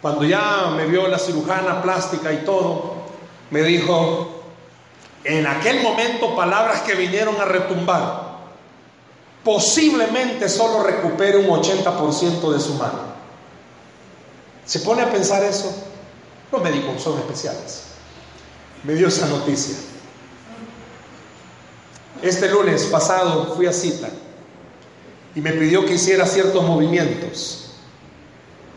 [0.00, 2.94] Cuando ya me vio la cirujana plástica y todo,
[3.50, 4.44] me dijo,
[5.24, 8.36] en aquel momento palabras que vinieron a retumbar,
[9.42, 13.00] posiblemente solo recupere un 80% de su mano.
[14.64, 15.74] ¿Se pone a pensar eso?
[16.52, 17.91] Los médicos son especiales.
[18.84, 19.76] Me dio esa noticia.
[22.22, 24.08] Este lunes pasado fui a cita
[25.34, 27.74] y me pidió que hiciera ciertos movimientos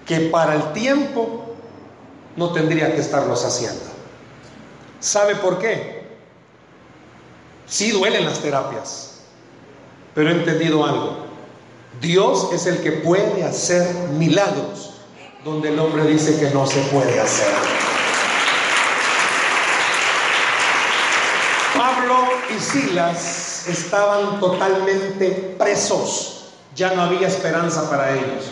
[0.05, 1.55] que para el tiempo
[2.35, 3.81] no tendría que estarlos haciendo.
[4.99, 6.05] ¿Sabe por qué?
[7.67, 9.21] Sí duelen las terapias,
[10.13, 11.25] pero he entendido algo.
[12.01, 14.91] Dios es el que puede hacer milagros
[15.43, 17.53] donde el hombre dice que no se puede hacer.
[21.77, 26.51] Pablo y Silas estaban totalmente presos.
[26.75, 28.45] Ya no había esperanza para ellos.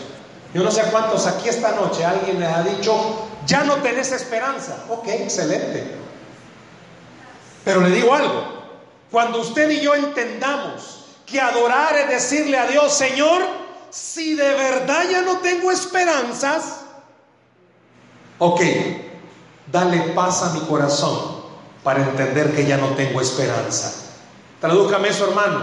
[0.54, 4.84] Yo no sé cuántos aquí esta noche alguien les ha dicho, ya no tenés esperanza.
[4.88, 5.96] Ok, excelente.
[7.64, 8.44] Pero le digo algo,
[9.10, 13.42] cuando usted y yo entendamos que adorar es decirle a Dios, Señor,
[13.90, 16.80] si de verdad ya no tengo esperanzas,
[18.38, 18.60] ok,
[19.70, 21.42] dale paz a mi corazón
[21.82, 24.03] para entender que ya no tengo esperanza.
[24.64, 25.62] Tradújame eso, hermano.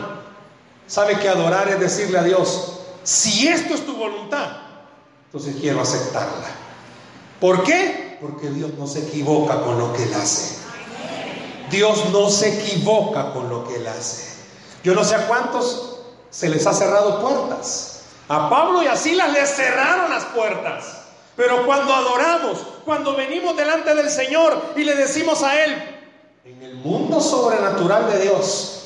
[0.86, 4.58] ¿Sabe que adorar es decirle a Dios, si esto es tu voluntad,
[5.26, 6.46] entonces quiero aceptarla?
[7.40, 8.20] ¿Por qué?
[8.22, 10.60] Porque Dios no se equivoca con lo que Él hace.
[11.72, 14.36] Dios no se equivoca con lo que Él hace.
[14.84, 18.04] Yo no sé a cuántos se les ha cerrado puertas.
[18.28, 21.06] A Pablo y a Silas les cerraron las puertas.
[21.36, 25.74] Pero cuando adoramos, cuando venimos delante del Señor y le decimos a Él,
[26.46, 28.81] en el mundo sobrenatural de Dios,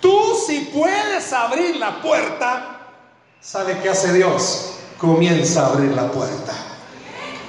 [0.00, 2.80] tú si puedes abrir la puerta,
[3.40, 4.74] ¿sabe qué hace Dios?
[4.98, 6.52] Comienza a abrir la puerta.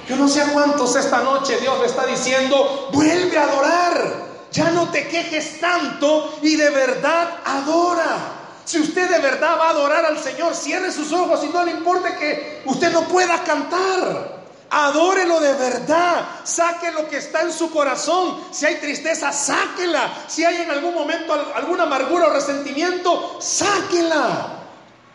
[0.08, 4.30] Yo no sé a cuántos esta noche Dios le está diciendo, vuelve a adorar.
[4.52, 8.40] Ya no te quejes tanto y de verdad adora.
[8.64, 11.72] Si usted de verdad va a adorar al Señor, cierre sus ojos y no le
[11.72, 14.39] importe que usted no pueda cantar.
[14.70, 16.24] Adórelo de verdad.
[16.44, 18.40] Saque lo que está en su corazón.
[18.50, 20.12] Si hay tristeza, sáquela.
[20.28, 24.60] Si hay en algún momento alguna amargura o resentimiento, sáquela.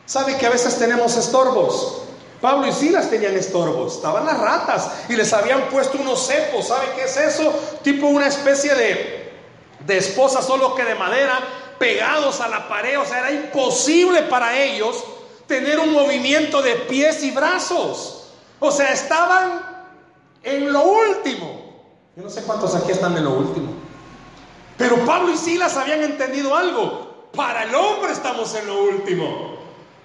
[0.06, 2.02] ¿Sabe que a veces tenemos estorbos?
[2.42, 6.68] Pablo y Silas tenían estorbos, estaban las ratas y les habían puesto unos cepos.
[6.68, 7.52] ¿Sabe qué es eso?
[7.82, 9.26] Tipo una especie de
[9.86, 11.40] de esposa solo que de madera,
[11.78, 13.00] pegados a la pared.
[13.00, 15.04] O sea, era imposible para ellos
[15.48, 18.15] tener un movimiento de pies y brazos.
[18.60, 19.62] O sea, estaban
[20.44, 21.66] en lo último.
[22.16, 23.74] Yo no sé cuántos aquí están en lo último.
[24.78, 27.30] Pero Pablo y Silas habían entendido algo.
[27.36, 29.56] Para el hombre estamos en lo último.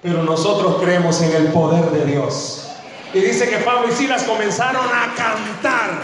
[0.03, 2.69] Pero nosotros creemos en el poder de Dios.
[3.13, 6.03] Y dice que Pablo y Silas comenzaron a cantar.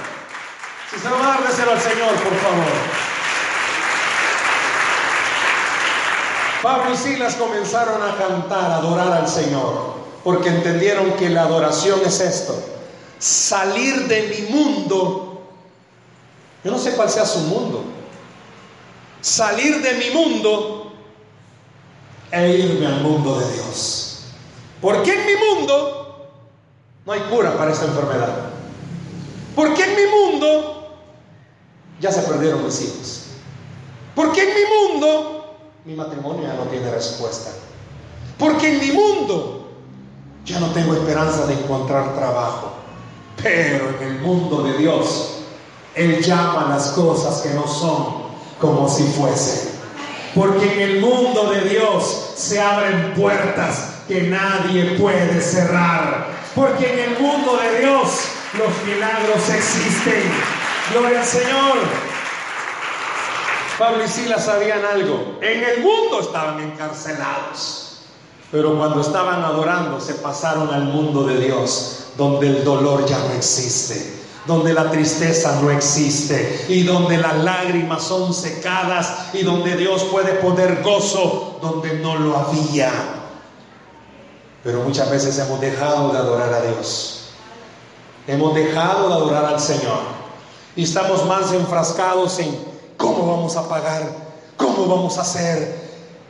[0.91, 2.67] Si se lo va a dar, al Señor, por favor.
[6.63, 9.95] Pablo y Silas comenzaron a cantar, a adorar al Señor,
[10.27, 12.61] porque entendieron que la adoración es esto,
[13.17, 15.41] salir de mi mundo.
[16.65, 17.85] Yo no sé cuál sea su mundo.
[19.21, 20.93] Salir de mi mundo
[22.33, 24.25] e irme al mundo de Dios.
[24.81, 26.27] Porque en mi mundo
[27.07, 28.51] no hay cura para esta enfermedad.
[29.55, 30.99] Porque en mi mundo
[32.01, 33.23] ya se perdieron mis hijos.
[34.17, 37.53] Porque en mi mundo mi matrimonio ya no tiene respuesta.
[38.37, 39.56] Porque en mi mundo
[40.47, 42.73] ya no tengo esperanza de encontrar trabajo.
[43.43, 45.41] Pero en el mundo de Dios,
[45.95, 48.27] Él llama las cosas que no son
[48.61, 49.77] como si fuesen.
[50.35, 56.29] Porque en el mundo de Dios se abren puertas que nadie puede cerrar.
[56.55, 60.23] Porque en el mundo de Dios los milagros existen.
[60.93, 61.79] Gloria al Señor.
[63.79, 65.39] Pablo y Silas sabían algo.
[65.43, 67.86] En el mundo estaban encarcelados.
[68.51, 73.35] Pero cuando estaban adorando se pasaron al mundo de Dios, donde el dolor ya no
[73.35, 74.15] existe,
[74.47, 80.35] donde la tristeza no existe y donde las lágrimas son secadas y donde Dios puede
[80.35, 82.91] poner gozo donde no lo había.
[84.63, 87.29] Pero muchas veces hemos dejado de adorar a Dios.
[88.27, 90.01] Hemos dejado de adorar al Señor.
[90.75, 92.59] Y estamos más enfrascados en
[92.97, 94.03] cómo vamos a pagar,
[94.57, 95.86] cómo vamos a hacer.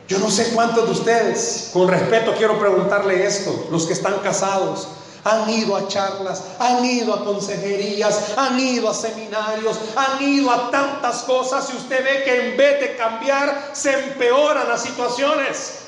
[0.07, 4.87] Yo no sé cuántos de ustedes, con respeto quiero preguntarle esto, los que están casados,
[5.25, 10.71] han ido a charlas, han ido a consejerías, han ido a seminarios, han ido a
[10.71, 15.79] tantas cosas y usted ve que en vez de cambiar se empeoran las situaciones.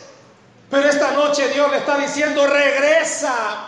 [0.69, 3.67] Pero esta noche Dios le está diciendo, regresa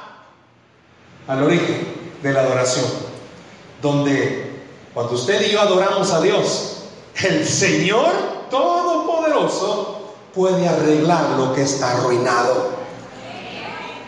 [1.27, 2.85] al origen de la adoración,
[3.81, 6.83] donde cuando usted y yo adoramos a Dios,
[7.15, 8.11] el Señor
[8.49, 10.00] Todopoderoso
[10.33, 12.81] puede arreglar lo que está arruinado.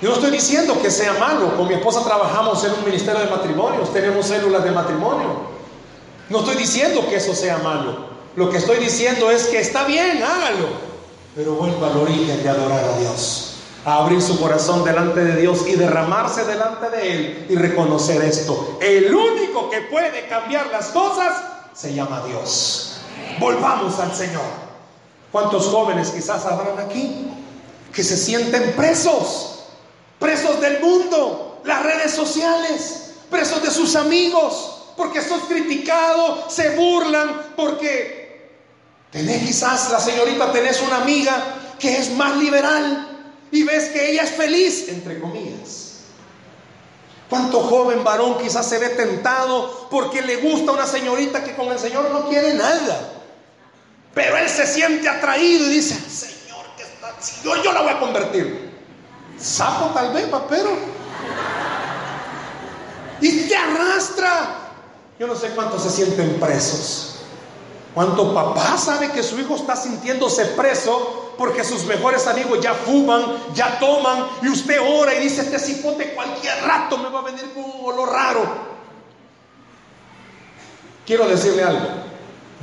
[0.02, 1.56] Yo no estoy diciendo que sea malo.
[1.56, 5.54] Con mi esposa trabajamos en un ministerio de matrimonios, tenemos células de matrimonio.
[6.30, 8.14] No estoy diciendo que eso sea malo.
[8.36, 10.68] Lo que estoy diciendo es que está bien, hágalo.
[11.36, 13.56] Pero vuelva al origen de adorar a Dios.
[13.86, 18.78] A abrir su corazón delante de Dios y derramarse delante de Él y reconocer esto.
[18.82, 21.34] El único que puede cambiar las cosas
[21.74, 22.98] se llama Dios.
[23.40, 24.73] Volvamos al Señor.
[25.34, 27.28] ¿Cuántos jóvenes quizás habrán aquí
[27.92, 29.64] que se sienten presos?
[30.20, 37.48] Presos del mundo, las redes sociales, presos de sus amigos, porque sos criticado, se burlan,
[37.56, 38.52] porque
[39.10, 41.36] tenés quizás, la señorita, tenés una amiga
[41.80, 45.94] que es más liberal y ves que ella es feliz, entre comillas.
[47.28, 51.80] ¿Cuánto joven varón quizás se ve tentado porque le gusta una señorita que con el
[51.80, 53.13] Señor no quiere nada?
[54.14, 57.16] Pero él se siente atraído y dice, Señor, que está,
[57.64, 58.72] yo la voy a convertir.
[59.40, 60.72] Sapo tal vez, papero.
[63.22, 64.60] Y te arrastra.
[65.20, 67.10] Yo no sé cuántos se sienten presos.
[67.94, 73.54] ¿Cuánto papá sabe que su hijo está sintiéndose preso porque sus mejores amigos ya fuman,
[73.54, 77.54] ya toman y usted ora y dice, este cipote cualquier rato me va a venir
[77.54, 78.42] con un olor raro?
[81.06, 82.13] Quiero decirle algo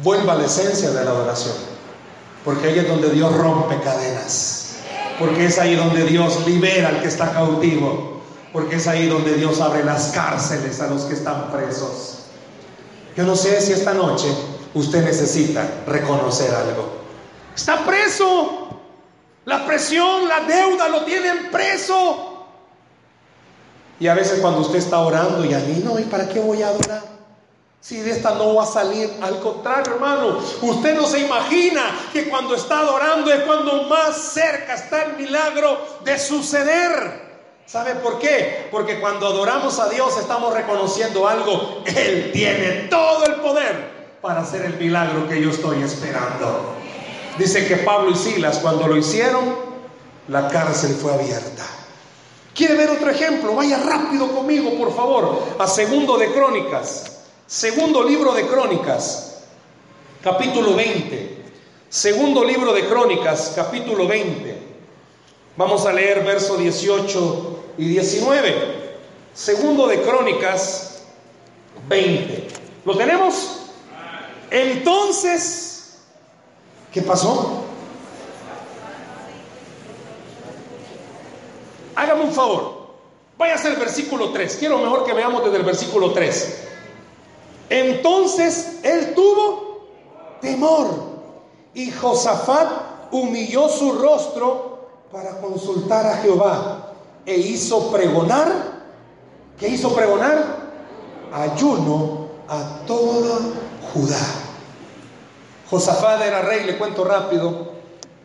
[0.02, 1.54] vuelva a la esencia de la adoración.
[2.44, 4.76] Porque ahí es donde Dios rompe cadenas.
[5.18, 8.20] Porque es ahí donde Dios libera al que está cautivo.
[8.52, 12.18] Porque es ahí donde Dios abre las cárceles a los que están presos.
[13.16, 14.28] Yo no sé si esta noche
[14.74, 17.00] usted necesita reconocer algo.
[17.54, 18.68] Está preso.
[19.44, 22.46] La presión, la deuda lo tienen preso.
[23.98, 26.62] Y a veces cuando usted está orando y a mí no, ¿y para qué voy
[26.62, 27.19] a adorar?
[27.80, 32.28] Si de esta no va a salir, al contrario, hermano, usted no se imagina que
[32.28, 37.30] cuando está adorando es cuando más cerca está el milagro de suceder.
[37.64, 38.68] ¿Sabe por qué?
[38.70, 41.82] Porque cuando adoramos a Dios estamos reconociendo algo.
[41.86, 46.74] Él tiene todo el poder para hacer el milagro que yo estoy esperando.
[47.38, 49.54] Dice que Pablo y Silas cuando lo hicieron,
[50.28, 51.64] la cárcel fue abierta.
[52.54, 53.54] ¿Quiere ver otro ejemplo?
[53.54, 57.19] Vaya rápido conmigo, por favor, a segundo de Crónicas.
[57.50, 59.42] Segundo libro de Crónicas,
[60.22, 61.42] capítulo 20.
[61.88, 64.56] Segundo libro de Crónicas, capítulo 20.
[65.56, 69.00] Vamos a leer verso 18 y 19.
[69.34, 71.02] Segundo de Crónicas
[71.88, 72.46] 20.
[72.84, 73.62] ¿Lo tenemos?
[74.48, 75.96] Entonces,
[76.92, 77.64] ¿qué pasó?
[81.96, 82.90] Hágame un favor.
[83.36, 84.54] Vaya al versículo 3.
[84.54, 86.68] Quiero mejor que veamos desde el versículo 3.
[87.70, 89.86] Entonces él tuvo
[90.40, 90.88] temor
[91.72, 92.68] y Josafat
[93.12, 96.94] humilló su rostro para consultar a Jehová
[97.24, 98.52] e hizo pregonar,
[99.58, 100.58] ¿qué hizo pregonar?
[101.32, 103.38] Ayuno a toda
[103.94, 104.18] Judá.
[105.70, 107.70] Josafat era rey, le cuento rápido,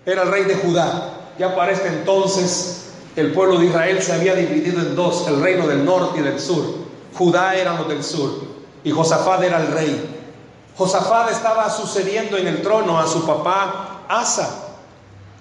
[0.08, 1.20] era el rey de Judá.
[1.38, 5.68] Ya para este entonces el pueblo de Israel se había dividido en dos, el reino
[5.68, 6.64] del norte y del sur.
[7.16, 8.55] Judá eran los del sur
[8.86, 10.22] y Josafat era el rey.
[10.78, 14.62] Josafat estaba sucediendo en el trono a su papá Asa.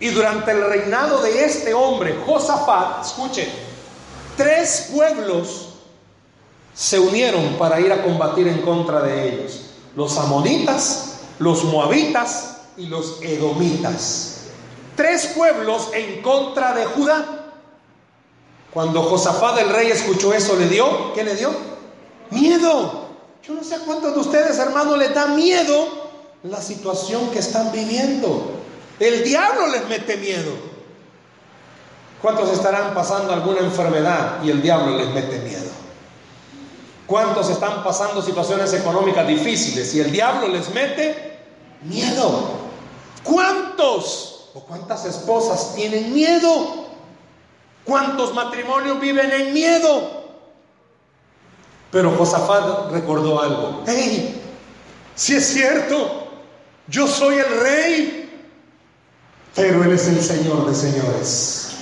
[0.01, 3.49] Y durante el reinado de este hombre, Josafat, escuche,
[4.37, 5.69] Tres pueblos
[6.75, 9.61] se unieron para ir a combatir en contra de ellos.
[9.95, 14.47] Los amonitas, los moabitas y los edomitas.
[14.97, 17.53] Tres pueblos en contra de Judá.
[18.73, 21.13] Cuando Josafat el rey escuchó eso, ¿le dio?
[21.15, 21.53] ¿Qué le dio?
[22.31, 23.04] Miedo.
[23.47, 25.87] Yo no sé cuántos de ustedes, hermanos, les da miedo
[26.45, 28.53] la situación que están viviendo.
[28.99, 30.53] El diablo les mete miedo.
[32.23, 35.71] ¿Cuántos estarán pasando alguna enfermedad y el diablo les mete miedo?
[37.07, 41.39] ¿Cuántos están pasando situaciones económicas difíciles y el diablo les mete
[41.83, 42.49] miedo?
[43.23, 46.87] ¿Cuántos o cuántas esposas tienen miedo?
[47.85, 50.24] ¿Cuántos matrimonios viven en miedo?
[51.95, 53.85] Pero Josafat recordó algo.
[53.87, 54.43] ¡Hey!
[55.15, 56.27] Si es cierto,
[56.89, 58.49] yo soy el rey,
[59.55, 61.77] pero Él es el Señor de señores.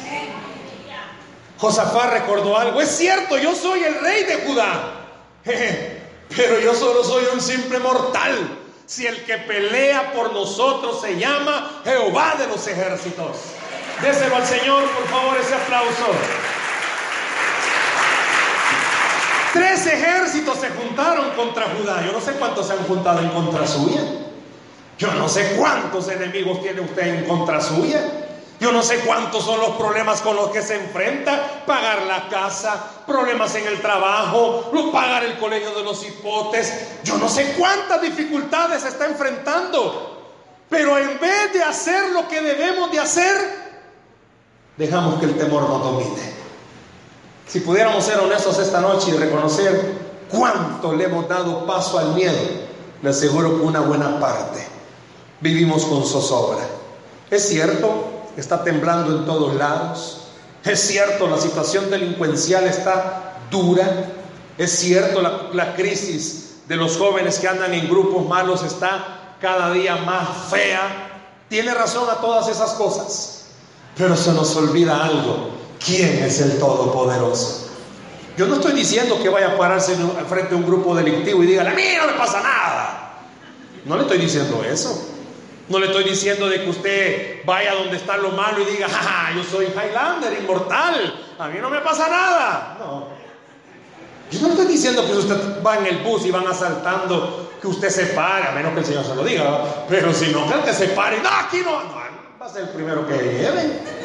[1.57, 2.83] Josafat recordó algo.
[2.83, 5.07] Es cierto, yo soy el rey de Judá,
[5.45, 8.59] pero yo solo soy un simple mortal.
[8.85, 13.39] Si el que pelea por nosotros se llama Jehová de los ejércitos.
[14.03, 16.07] Déselo al Señor, por favor, ese aplauso.
[19.53, 22.03] Tres ejércitos se juntaron contra Judá.
[22.07, 24.01] Yo no sé cuántos se han juntado en contra suya.
[24.97, 28.01] Yo no sé cuántos enemigos tiene usted en contra suya.
[28.61, 31.65] Yo no sé cuántos son los problemas con los que se enfrenta.
[31.67, 37.01] Pagar la casa, problemas en el trabajo, pagar el colegio de los hipotes.
[37.05, 40.09] Yo no sé cuántas dificultades está enfrentando.
[40.71, 43.37] Pero en vez de hacer lo que debemos de hacer,
[44.79, 46.42] dejamos que el temor nos domine.
[47.53, 49.93] Si pudiéramos ser honestos esta noche y reconocer
[50.31, 52.39] cuánto le hemos dado paso al miedo,
[53.03, 54.67] le aseguro que una buena parte
[55.43, 56.67] vivimos con zozobra.
[57.31, 58.05] Es cierto,
[58.39, 60.29] está temblando en todos lados.
[60.65, 64.07] Es cierto, la situación delincuencial está dura.
[64.57, 69.71] Es cierto, la, la crisis de los jóvenes que andan en grupos malos está cada
[69.75, 71.11] día más fea.
[71.51, 73.45] Tiene razón a todas esas cosas.
[73.95, 75.52] Pero se nos olvida algo.
[75.85, 77.71] ¿Quién es el Todopoderoso?
[78.37, 79.95] Yo no estoy diciendo que vaya a pararse
[80.29, 83.13] frente a un grupo delictivo y diga, a mí no me pasa nada.
[83.85, 85.11] No le estoy diciendo eso.
[85.69, 89.33] No le estoy diciendo de que usted vaya donde está lo malo y diga, ja,
[89.35, 92.77] yo soy Highlander, inmortal, a mí no me pasa nada.
[92.79, 93.09] No.
[94.31, 97.91] Yo no estoy diciendo que usted va en el bus y van asaltando, que usted
[97.91, 99.87] se pare, a menos que el Señor se lo diga.
[99.89, 101.95] Pero si no, creo que se pare, no, aquí no, no
[102.41, 104.02] va a ser el primero que lleve.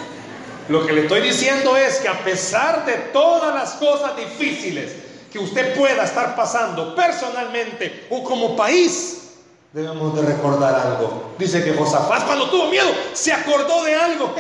[0.70, 4.92] Lo que le estoy diciendo es que a pesar de todas las cosas difíciles
[5.32, 9.36] que usted pueda estar pasando personalmente o como país,
[9.72, 11.36] debemos de recordar algo.
[11.38, 14.36] Dice que Josafat cuando tuvo miedo se acordó de algo.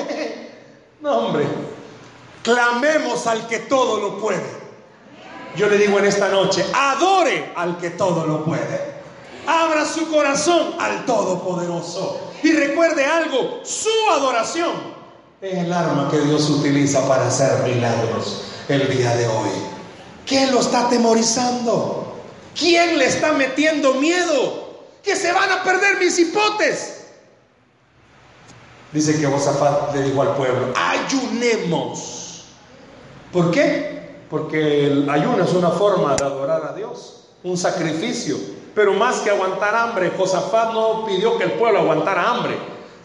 [1.01, 1.45] no, hombre,
[2.43, 4.67] clamemos al que todo lo puede.
[5.55, 8.97] Yo le digo en esta noche, adore al que todo lo puede.
[9.47, 12.33] Abra su corazón al Todopoderoso.
[12.43, 14.96] Y recuerde algo, su adoración
[15.41, 19.49] es el arma que Dios utiliza para hacer milagros el día de hoy.
[20.25, 22.15] ¿Quién lo está atemorizando?
[22.57, 24.83] ¿Quién le está metiendo miedo?
[25.03, 27.05] Que se van a perder mis hipotes.
[28.91, 32.45] Dice que Josafat le dijo al pueblo, ayunemos.
[33.31, 34.17] ¿Por qué?
[34.29, 38.37] Porque el ayuno es una forma de adorar a Dios, un sacrificio
[38.77, 42.55] pero más que aguantar hambre, Josafat no pidió que el pueblo aguantara hambre,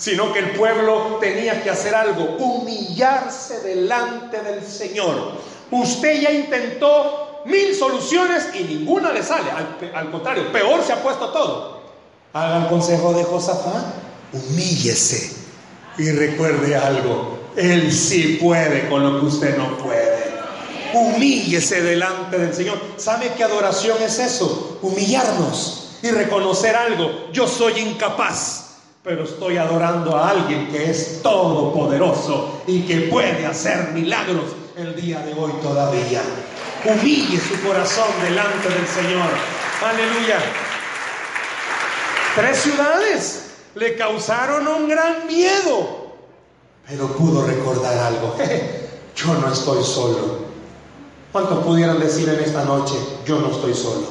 [0.03, 5.35] sino que el pueblo tenía que hacer algo, humillarse delante del Señor.
[5.71, 9.49] Usted ya intentó mil soluciones y ninguna le sale,
[9.95, 11.83] al, contrario, peor se ha puesto todo.
[12.33, 13.95] Haga el consejo de Josafat,
[14.33, 15.37] humíllese
[15.97, 20.33] y recuerde algo, Él sí puede con lo que usted no puede.
[20.95, 22.77] Humíllese delante del Señor.
[22.97, 24.81] ¿Sabe qué adoración es eso?
[24.83, 27.31] Humillarnos y reconocer algo.
[27.33, 28.62] Yo soy incapaz,
[29.03, 34.45] pero estoy adorando a alguien que es todopoderoso y que puede hacer milagros
[34.77, 36.23] el día de hoy todavía.
[36.85, 39.29] Humille su corazón delante del Señor.
[39.85, 40.39] Aleluya.
[42.37, 46.15] Tres ciudades le causaron un gran miedo,
[46.89, 48.37] pero pudo recordar algo.
[49.17, 50.53] Yo no estoy solo.
[51.33, 52.95] ¿Cuántos pudieran decir en esta noche,
[53.25, 54.07] yo no estoy solo?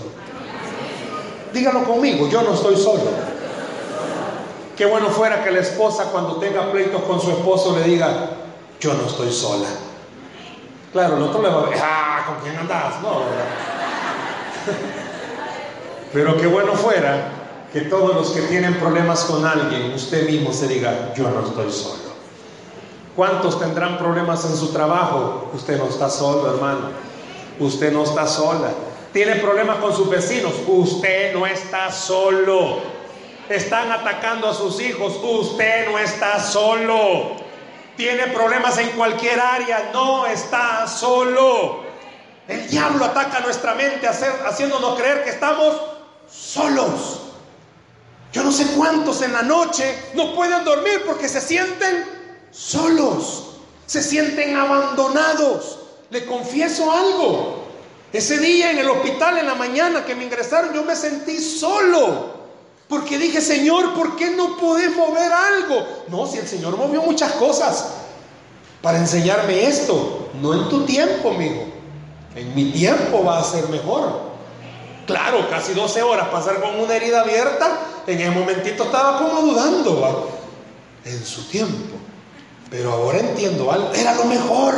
[1.54, 3.31] Dígalo conmigo, yo no estoy solo.
[4.82, 8.32] Qué bueno fuera que la esposa cuando tenga pleitos con su esposo le diga,
[8.80, 9.68] yo no estoy sola.
[10.92, 13.00] Claro, el otro le va a decir, ah, ¿con quién andas?
[13.04, 13.46] No, ¿verdad?
[16.14, 17.30] Pero qué bueno fuera
[17.72, 21.72] que todos los que tienen problemas con alguien, usted mismo se diga, yo no estoy
[21.72, 22.16] solo.
[23.16, 25.52] ¿Cuántos tendrán problemas en su trabajo?
[25.54, 26.90] Usted no está solo, hermano.
[27.60, 28.72] Usted no está sola.
[29.14, 30.54] ¿Tiene problemas con sus vecinos?
[30.66, 33.01] Usted no está solo.
[33.52, 35.20] Están atacando a sus hijos.
[35.22, 37.36] Usted no está solo.
[37.97, 39.89] Tiene problemas en cualquier área.
[39.93, 41.84] No está solo.
[42.47, 45.76] El diablo ataca nuestra mente haciéndonos creer que estamos
[46.30, 47.22] solos.
[48.34, 52.06] Yo no sé cuántos en la noche no pueden dormir porque se sienten
[52.52, 55.80] solos, se sienten abandonados.
[56.10, 57.68] Le confieso algo.
[58.14, 62.41] Ese día en el hospital en la mañana que me ingresaron yo me sentí solo.
[62.92, 65.88] Porque dije, Señor, ¿por qué no podés mover algo?
[66.10, 67.94] No, si el Señor movió muchas cosas
[68.82, 70.28] para enseñarme esto.
[70.42, 71.68] No en tu tiempo, amigo.
[72.36, 74.20] En mi tiempo va a ser mejor.
[75.08, 80.30] Claro, casi 12 horas pasar con una herida abierta, en el momentito estaba como dudando,
[81.06, 81.96] en su tiempo.
[82.70, 84.76] Pero ahora entiendo algo, era lo mejor.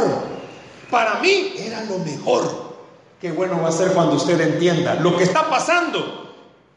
[0.91, 2.75] Para mí era lo mejor.
[3.19, 6.22] Qué bueno va a ser cuando usted entienda lo que está pasando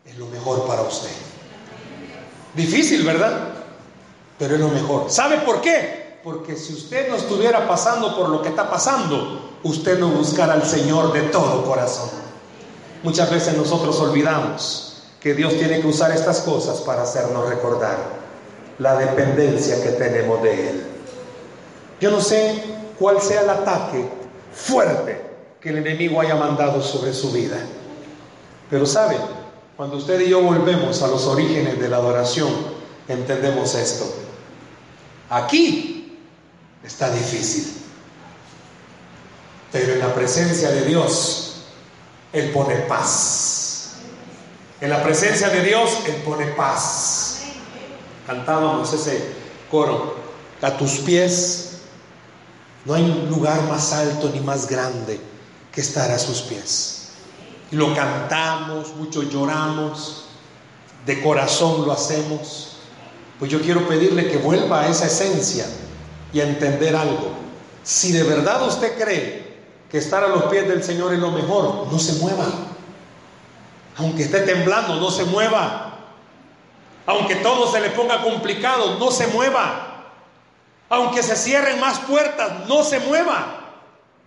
[0.06, 1.10] es lo mejor para usted.
[2.54, 3.48] Difícil, ¿verdad?
[4.38, 5.10] Pero es lo mejor.
[5.10, 6.18] ¿Sabe por qué?
[6.22, 10.64] Porque si usted no estuviera pasando por lo que está pasando, usted no buscara al
[10.64, 12.10] Señor de todo corazón.
[13.02, 17.96] Muchas veces nosotros olvidamos que Dios tiene que usar estas cosas para hacernos recordar
[18.78, 20.86] la dependencia que tenemos de Él.
[22.00, 22.62] Yo no sé
[22.98, 24.08] cuál sea el ataque
[24.52, 25.20] fuerte
[25.60, 27.56] que el enemigo haya mandado sobre su vida.
[28.70, 29.18] Pero saben,
[29.76, 32.50] cuando usted y yo volvemos a los orígenes de la adoración,
[33.08, 34.12] entendemos esto.
[35.28, 36.18] Aquí
[36.84, 37.72] está difícil,
[39.72, 41.46] pero en la presencia de Dios
[42.32, 43.66] él pone paz.
[44.80, 47.38] En la presencia de Dios, Él pone paz.
[48.26, 49.32] Cantábamos ese
[49.70, 50.16] coro.
[50.60, 51.78] A tus pies
[52.84, 55.20] no hay lugar más alto ni más grande
[55.72, 56.95] que estar a sus pies.
[57.72, 60.26] Lo cantamos, mucho lloramos,
[61.04, 62.76] de corazón lo hacemos.
[63.38, 65.66] Pues yo quiero pedirle que vuelva a esa esencia
[66.32, 67.32] y a entender algo.
[67.82, 69.46] Si de verdad usted cree
[69.90, 71.86] que estar a los pies del Señor es lo mejor.
[71.90, 72.46] No se mueva.
[73.98, 75.98] Aunque esté temblando, no se mueva.
[77.06, 80.12] Aunque todo se le ponga complicado, no se mueva.
[80.88, 83.60] Aunque se cierren más puertas, no se mueva.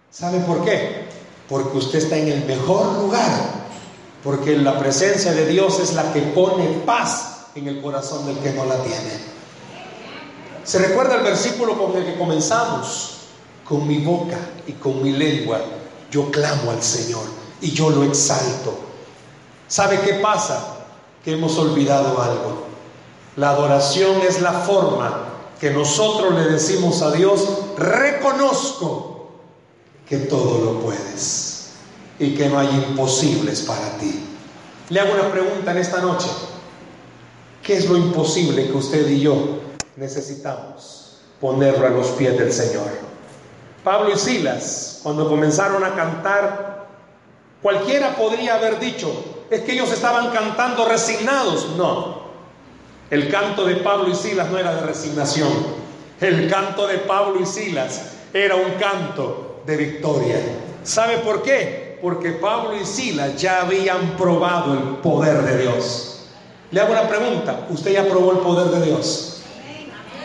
[0.10, 1.09] ¿Sabe por qué?
[1.50, 3.60] Porque usted está en el mejor lugar.
[4.24, 8.52] Porque la presencia de Dios es la que pone paz en el corazón del que
[8.54, 9.40] no la tiene.
[10.64, 13.20] ¿Se recuerda el versículo con el que comenzamos?
[13.70, 15.62] con mi boca y con mi lengua
[16.10, 17.22] yo clamo al Señor
[17.62, 18.74] y yo lo exalto.
[19.68, 20.78] ¿Sabe qué pasa?
[21.24, 22.64] Que hemos olvidado algo.
[23.36, 25.26] La adoración es la forma
[25.60, 27.48] que nosotros le decimos a Dios,
[27.78, 29.19] reconozco
[30.10, 31.74] que todo lo puedes
[32.18, 34.26] y que no hay imposibles para ti.
[34.90, 36.28] Le hago una pregunta en esta noche.
[37.62, 39.60] ¿Qué es lo imposible que usted y yo
[39.96, 42.88] necesitamos ponerlo a los pies del Señor?
[43.84, 46.88] Pablo y Silas, cuando comenzaron a cantar,
[47.62, 51.76] cualquiera podría haber dicho, es que ellos estaban cantando resignados.
[51.78, 52.24] No,
[53.12, 55.52] el canto de Pablo y Silas no era de resignación.
[56.20, 60.38] El canto de Pablo y Silas era un canto de victoria.
[60.84, 62.00] ¿Sabe por qué?
[62.02, 66.26] Porque Pablo y Silas ya habían probado el poder de Dios.
[66.72, 69.42] Le hago una pregunta, ¿usted ya probó el poder de Dios?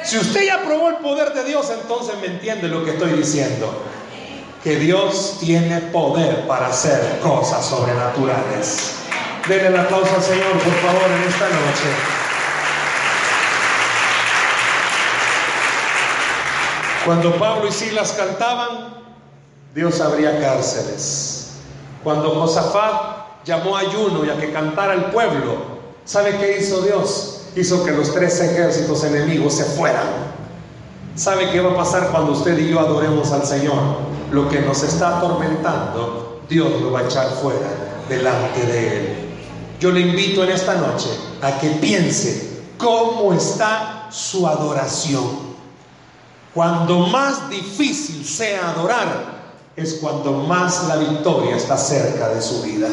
[0.03, 3.71] Si usted ya probó el poder de Dios, entonces me entiende lo que estoy diciendo.
[4.63, 8.93] Que Dios tiene poder para hacer cosas sobrenaturales.
[9.47, 11.91] Denle el aplauso al Señor, por favor, en esta noche.
[17.05, 19.04] Cuando Pablo y Silas cantaban,
[19.75, 21.57] Dios abría cárceles.
[22.03, 25.57] Cuando Josafat llamó a ayuno y a que cantara el pueblo,
[26.05, 27.35] ¿sabe qué hizo Dios?
[27.57, 30.35] hizo que los tres ejércitos enemigos se fueran.
[31.15, 33.79] ¿Sabe qué va a pasar cuando usted y yo adoremos al Señor?
[34.33, 37.69] Lo que nos está atormentando, Dios lo va a echar fuera
[38.09, 39.17] delante de Él.
[39.79, 41.09] Yo le invito en esta noche
[41.43, 45.55] a que piense cómo está su adoración.
[46.53, 49.44] Cuando más difícil sea adorar,
[49.77, 52.89] es cuando más la victoria está cerca de su vida.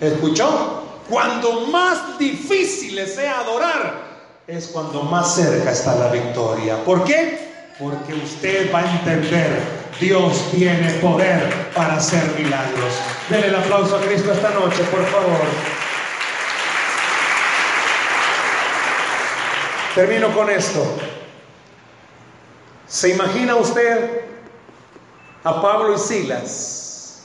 [0.00, 0.82] ¿Escuchó?
[1.08, 4.04] Cuando más difícil sea adorar,
[4.46, 6.82] es cuando más cerca está la victoria.
[6.84, 7.52] ¿Por qué?
[7.78, 9.62] Porque usted va a entender,
[10.00, 12.94] Dios tiene poder para hacer milagros.
[13.28, 15.40] Denle el aplauso a Cristo esta noche, por favor.
[19.94, 20.84] Termino con esto.
[22.86, 24.33] ¿Se imagina usted
[25.44, 27.24] a Pablo y Silas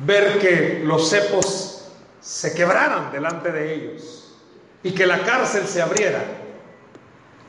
[0.00, 1.88] ver que los cepos
[2.20, 4.34] se quebraran delante de ellos
[4.82, 6.22] y que la cárcel se abriera?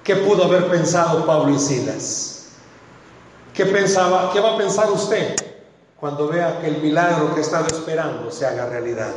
[0.04, 2.54] ¿Qué pudo haber pensado Pablo y Silas?
[3.54, 4.32] ¿Qué pensaba?
[4.32, 5.36] ¿Qué va a pensar usted
[6.00, 9.12] cuando vea que el milagro que ha estado esperando se haga realidad?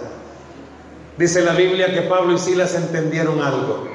[1.16, 3.86] Dice la Biblia que Pablo y Silas entendieron algo.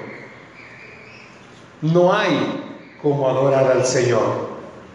[1.82, 4.48] No hay como adorar al Señor,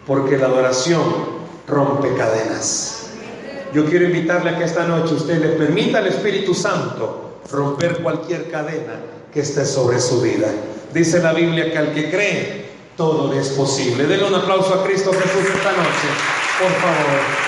[0.05, 1.32] porque la adoración
[1.67, 3.07] rompe cadenas.
[3.73, 8.49] Yo quiero invitarle a que esta noche usted le permita al Espíritu Santo romper cualquier
[8.51, 8.99] cadena
[9.33, 10.47] que esté sobre su vida.
[10.93, 14.05] Dice la Biblia que al que cree, todo es posible.
[14.05, 16.07] Denle un aplauso a Cristo Jesús esta noche,
[16.59, 17.42] por favor.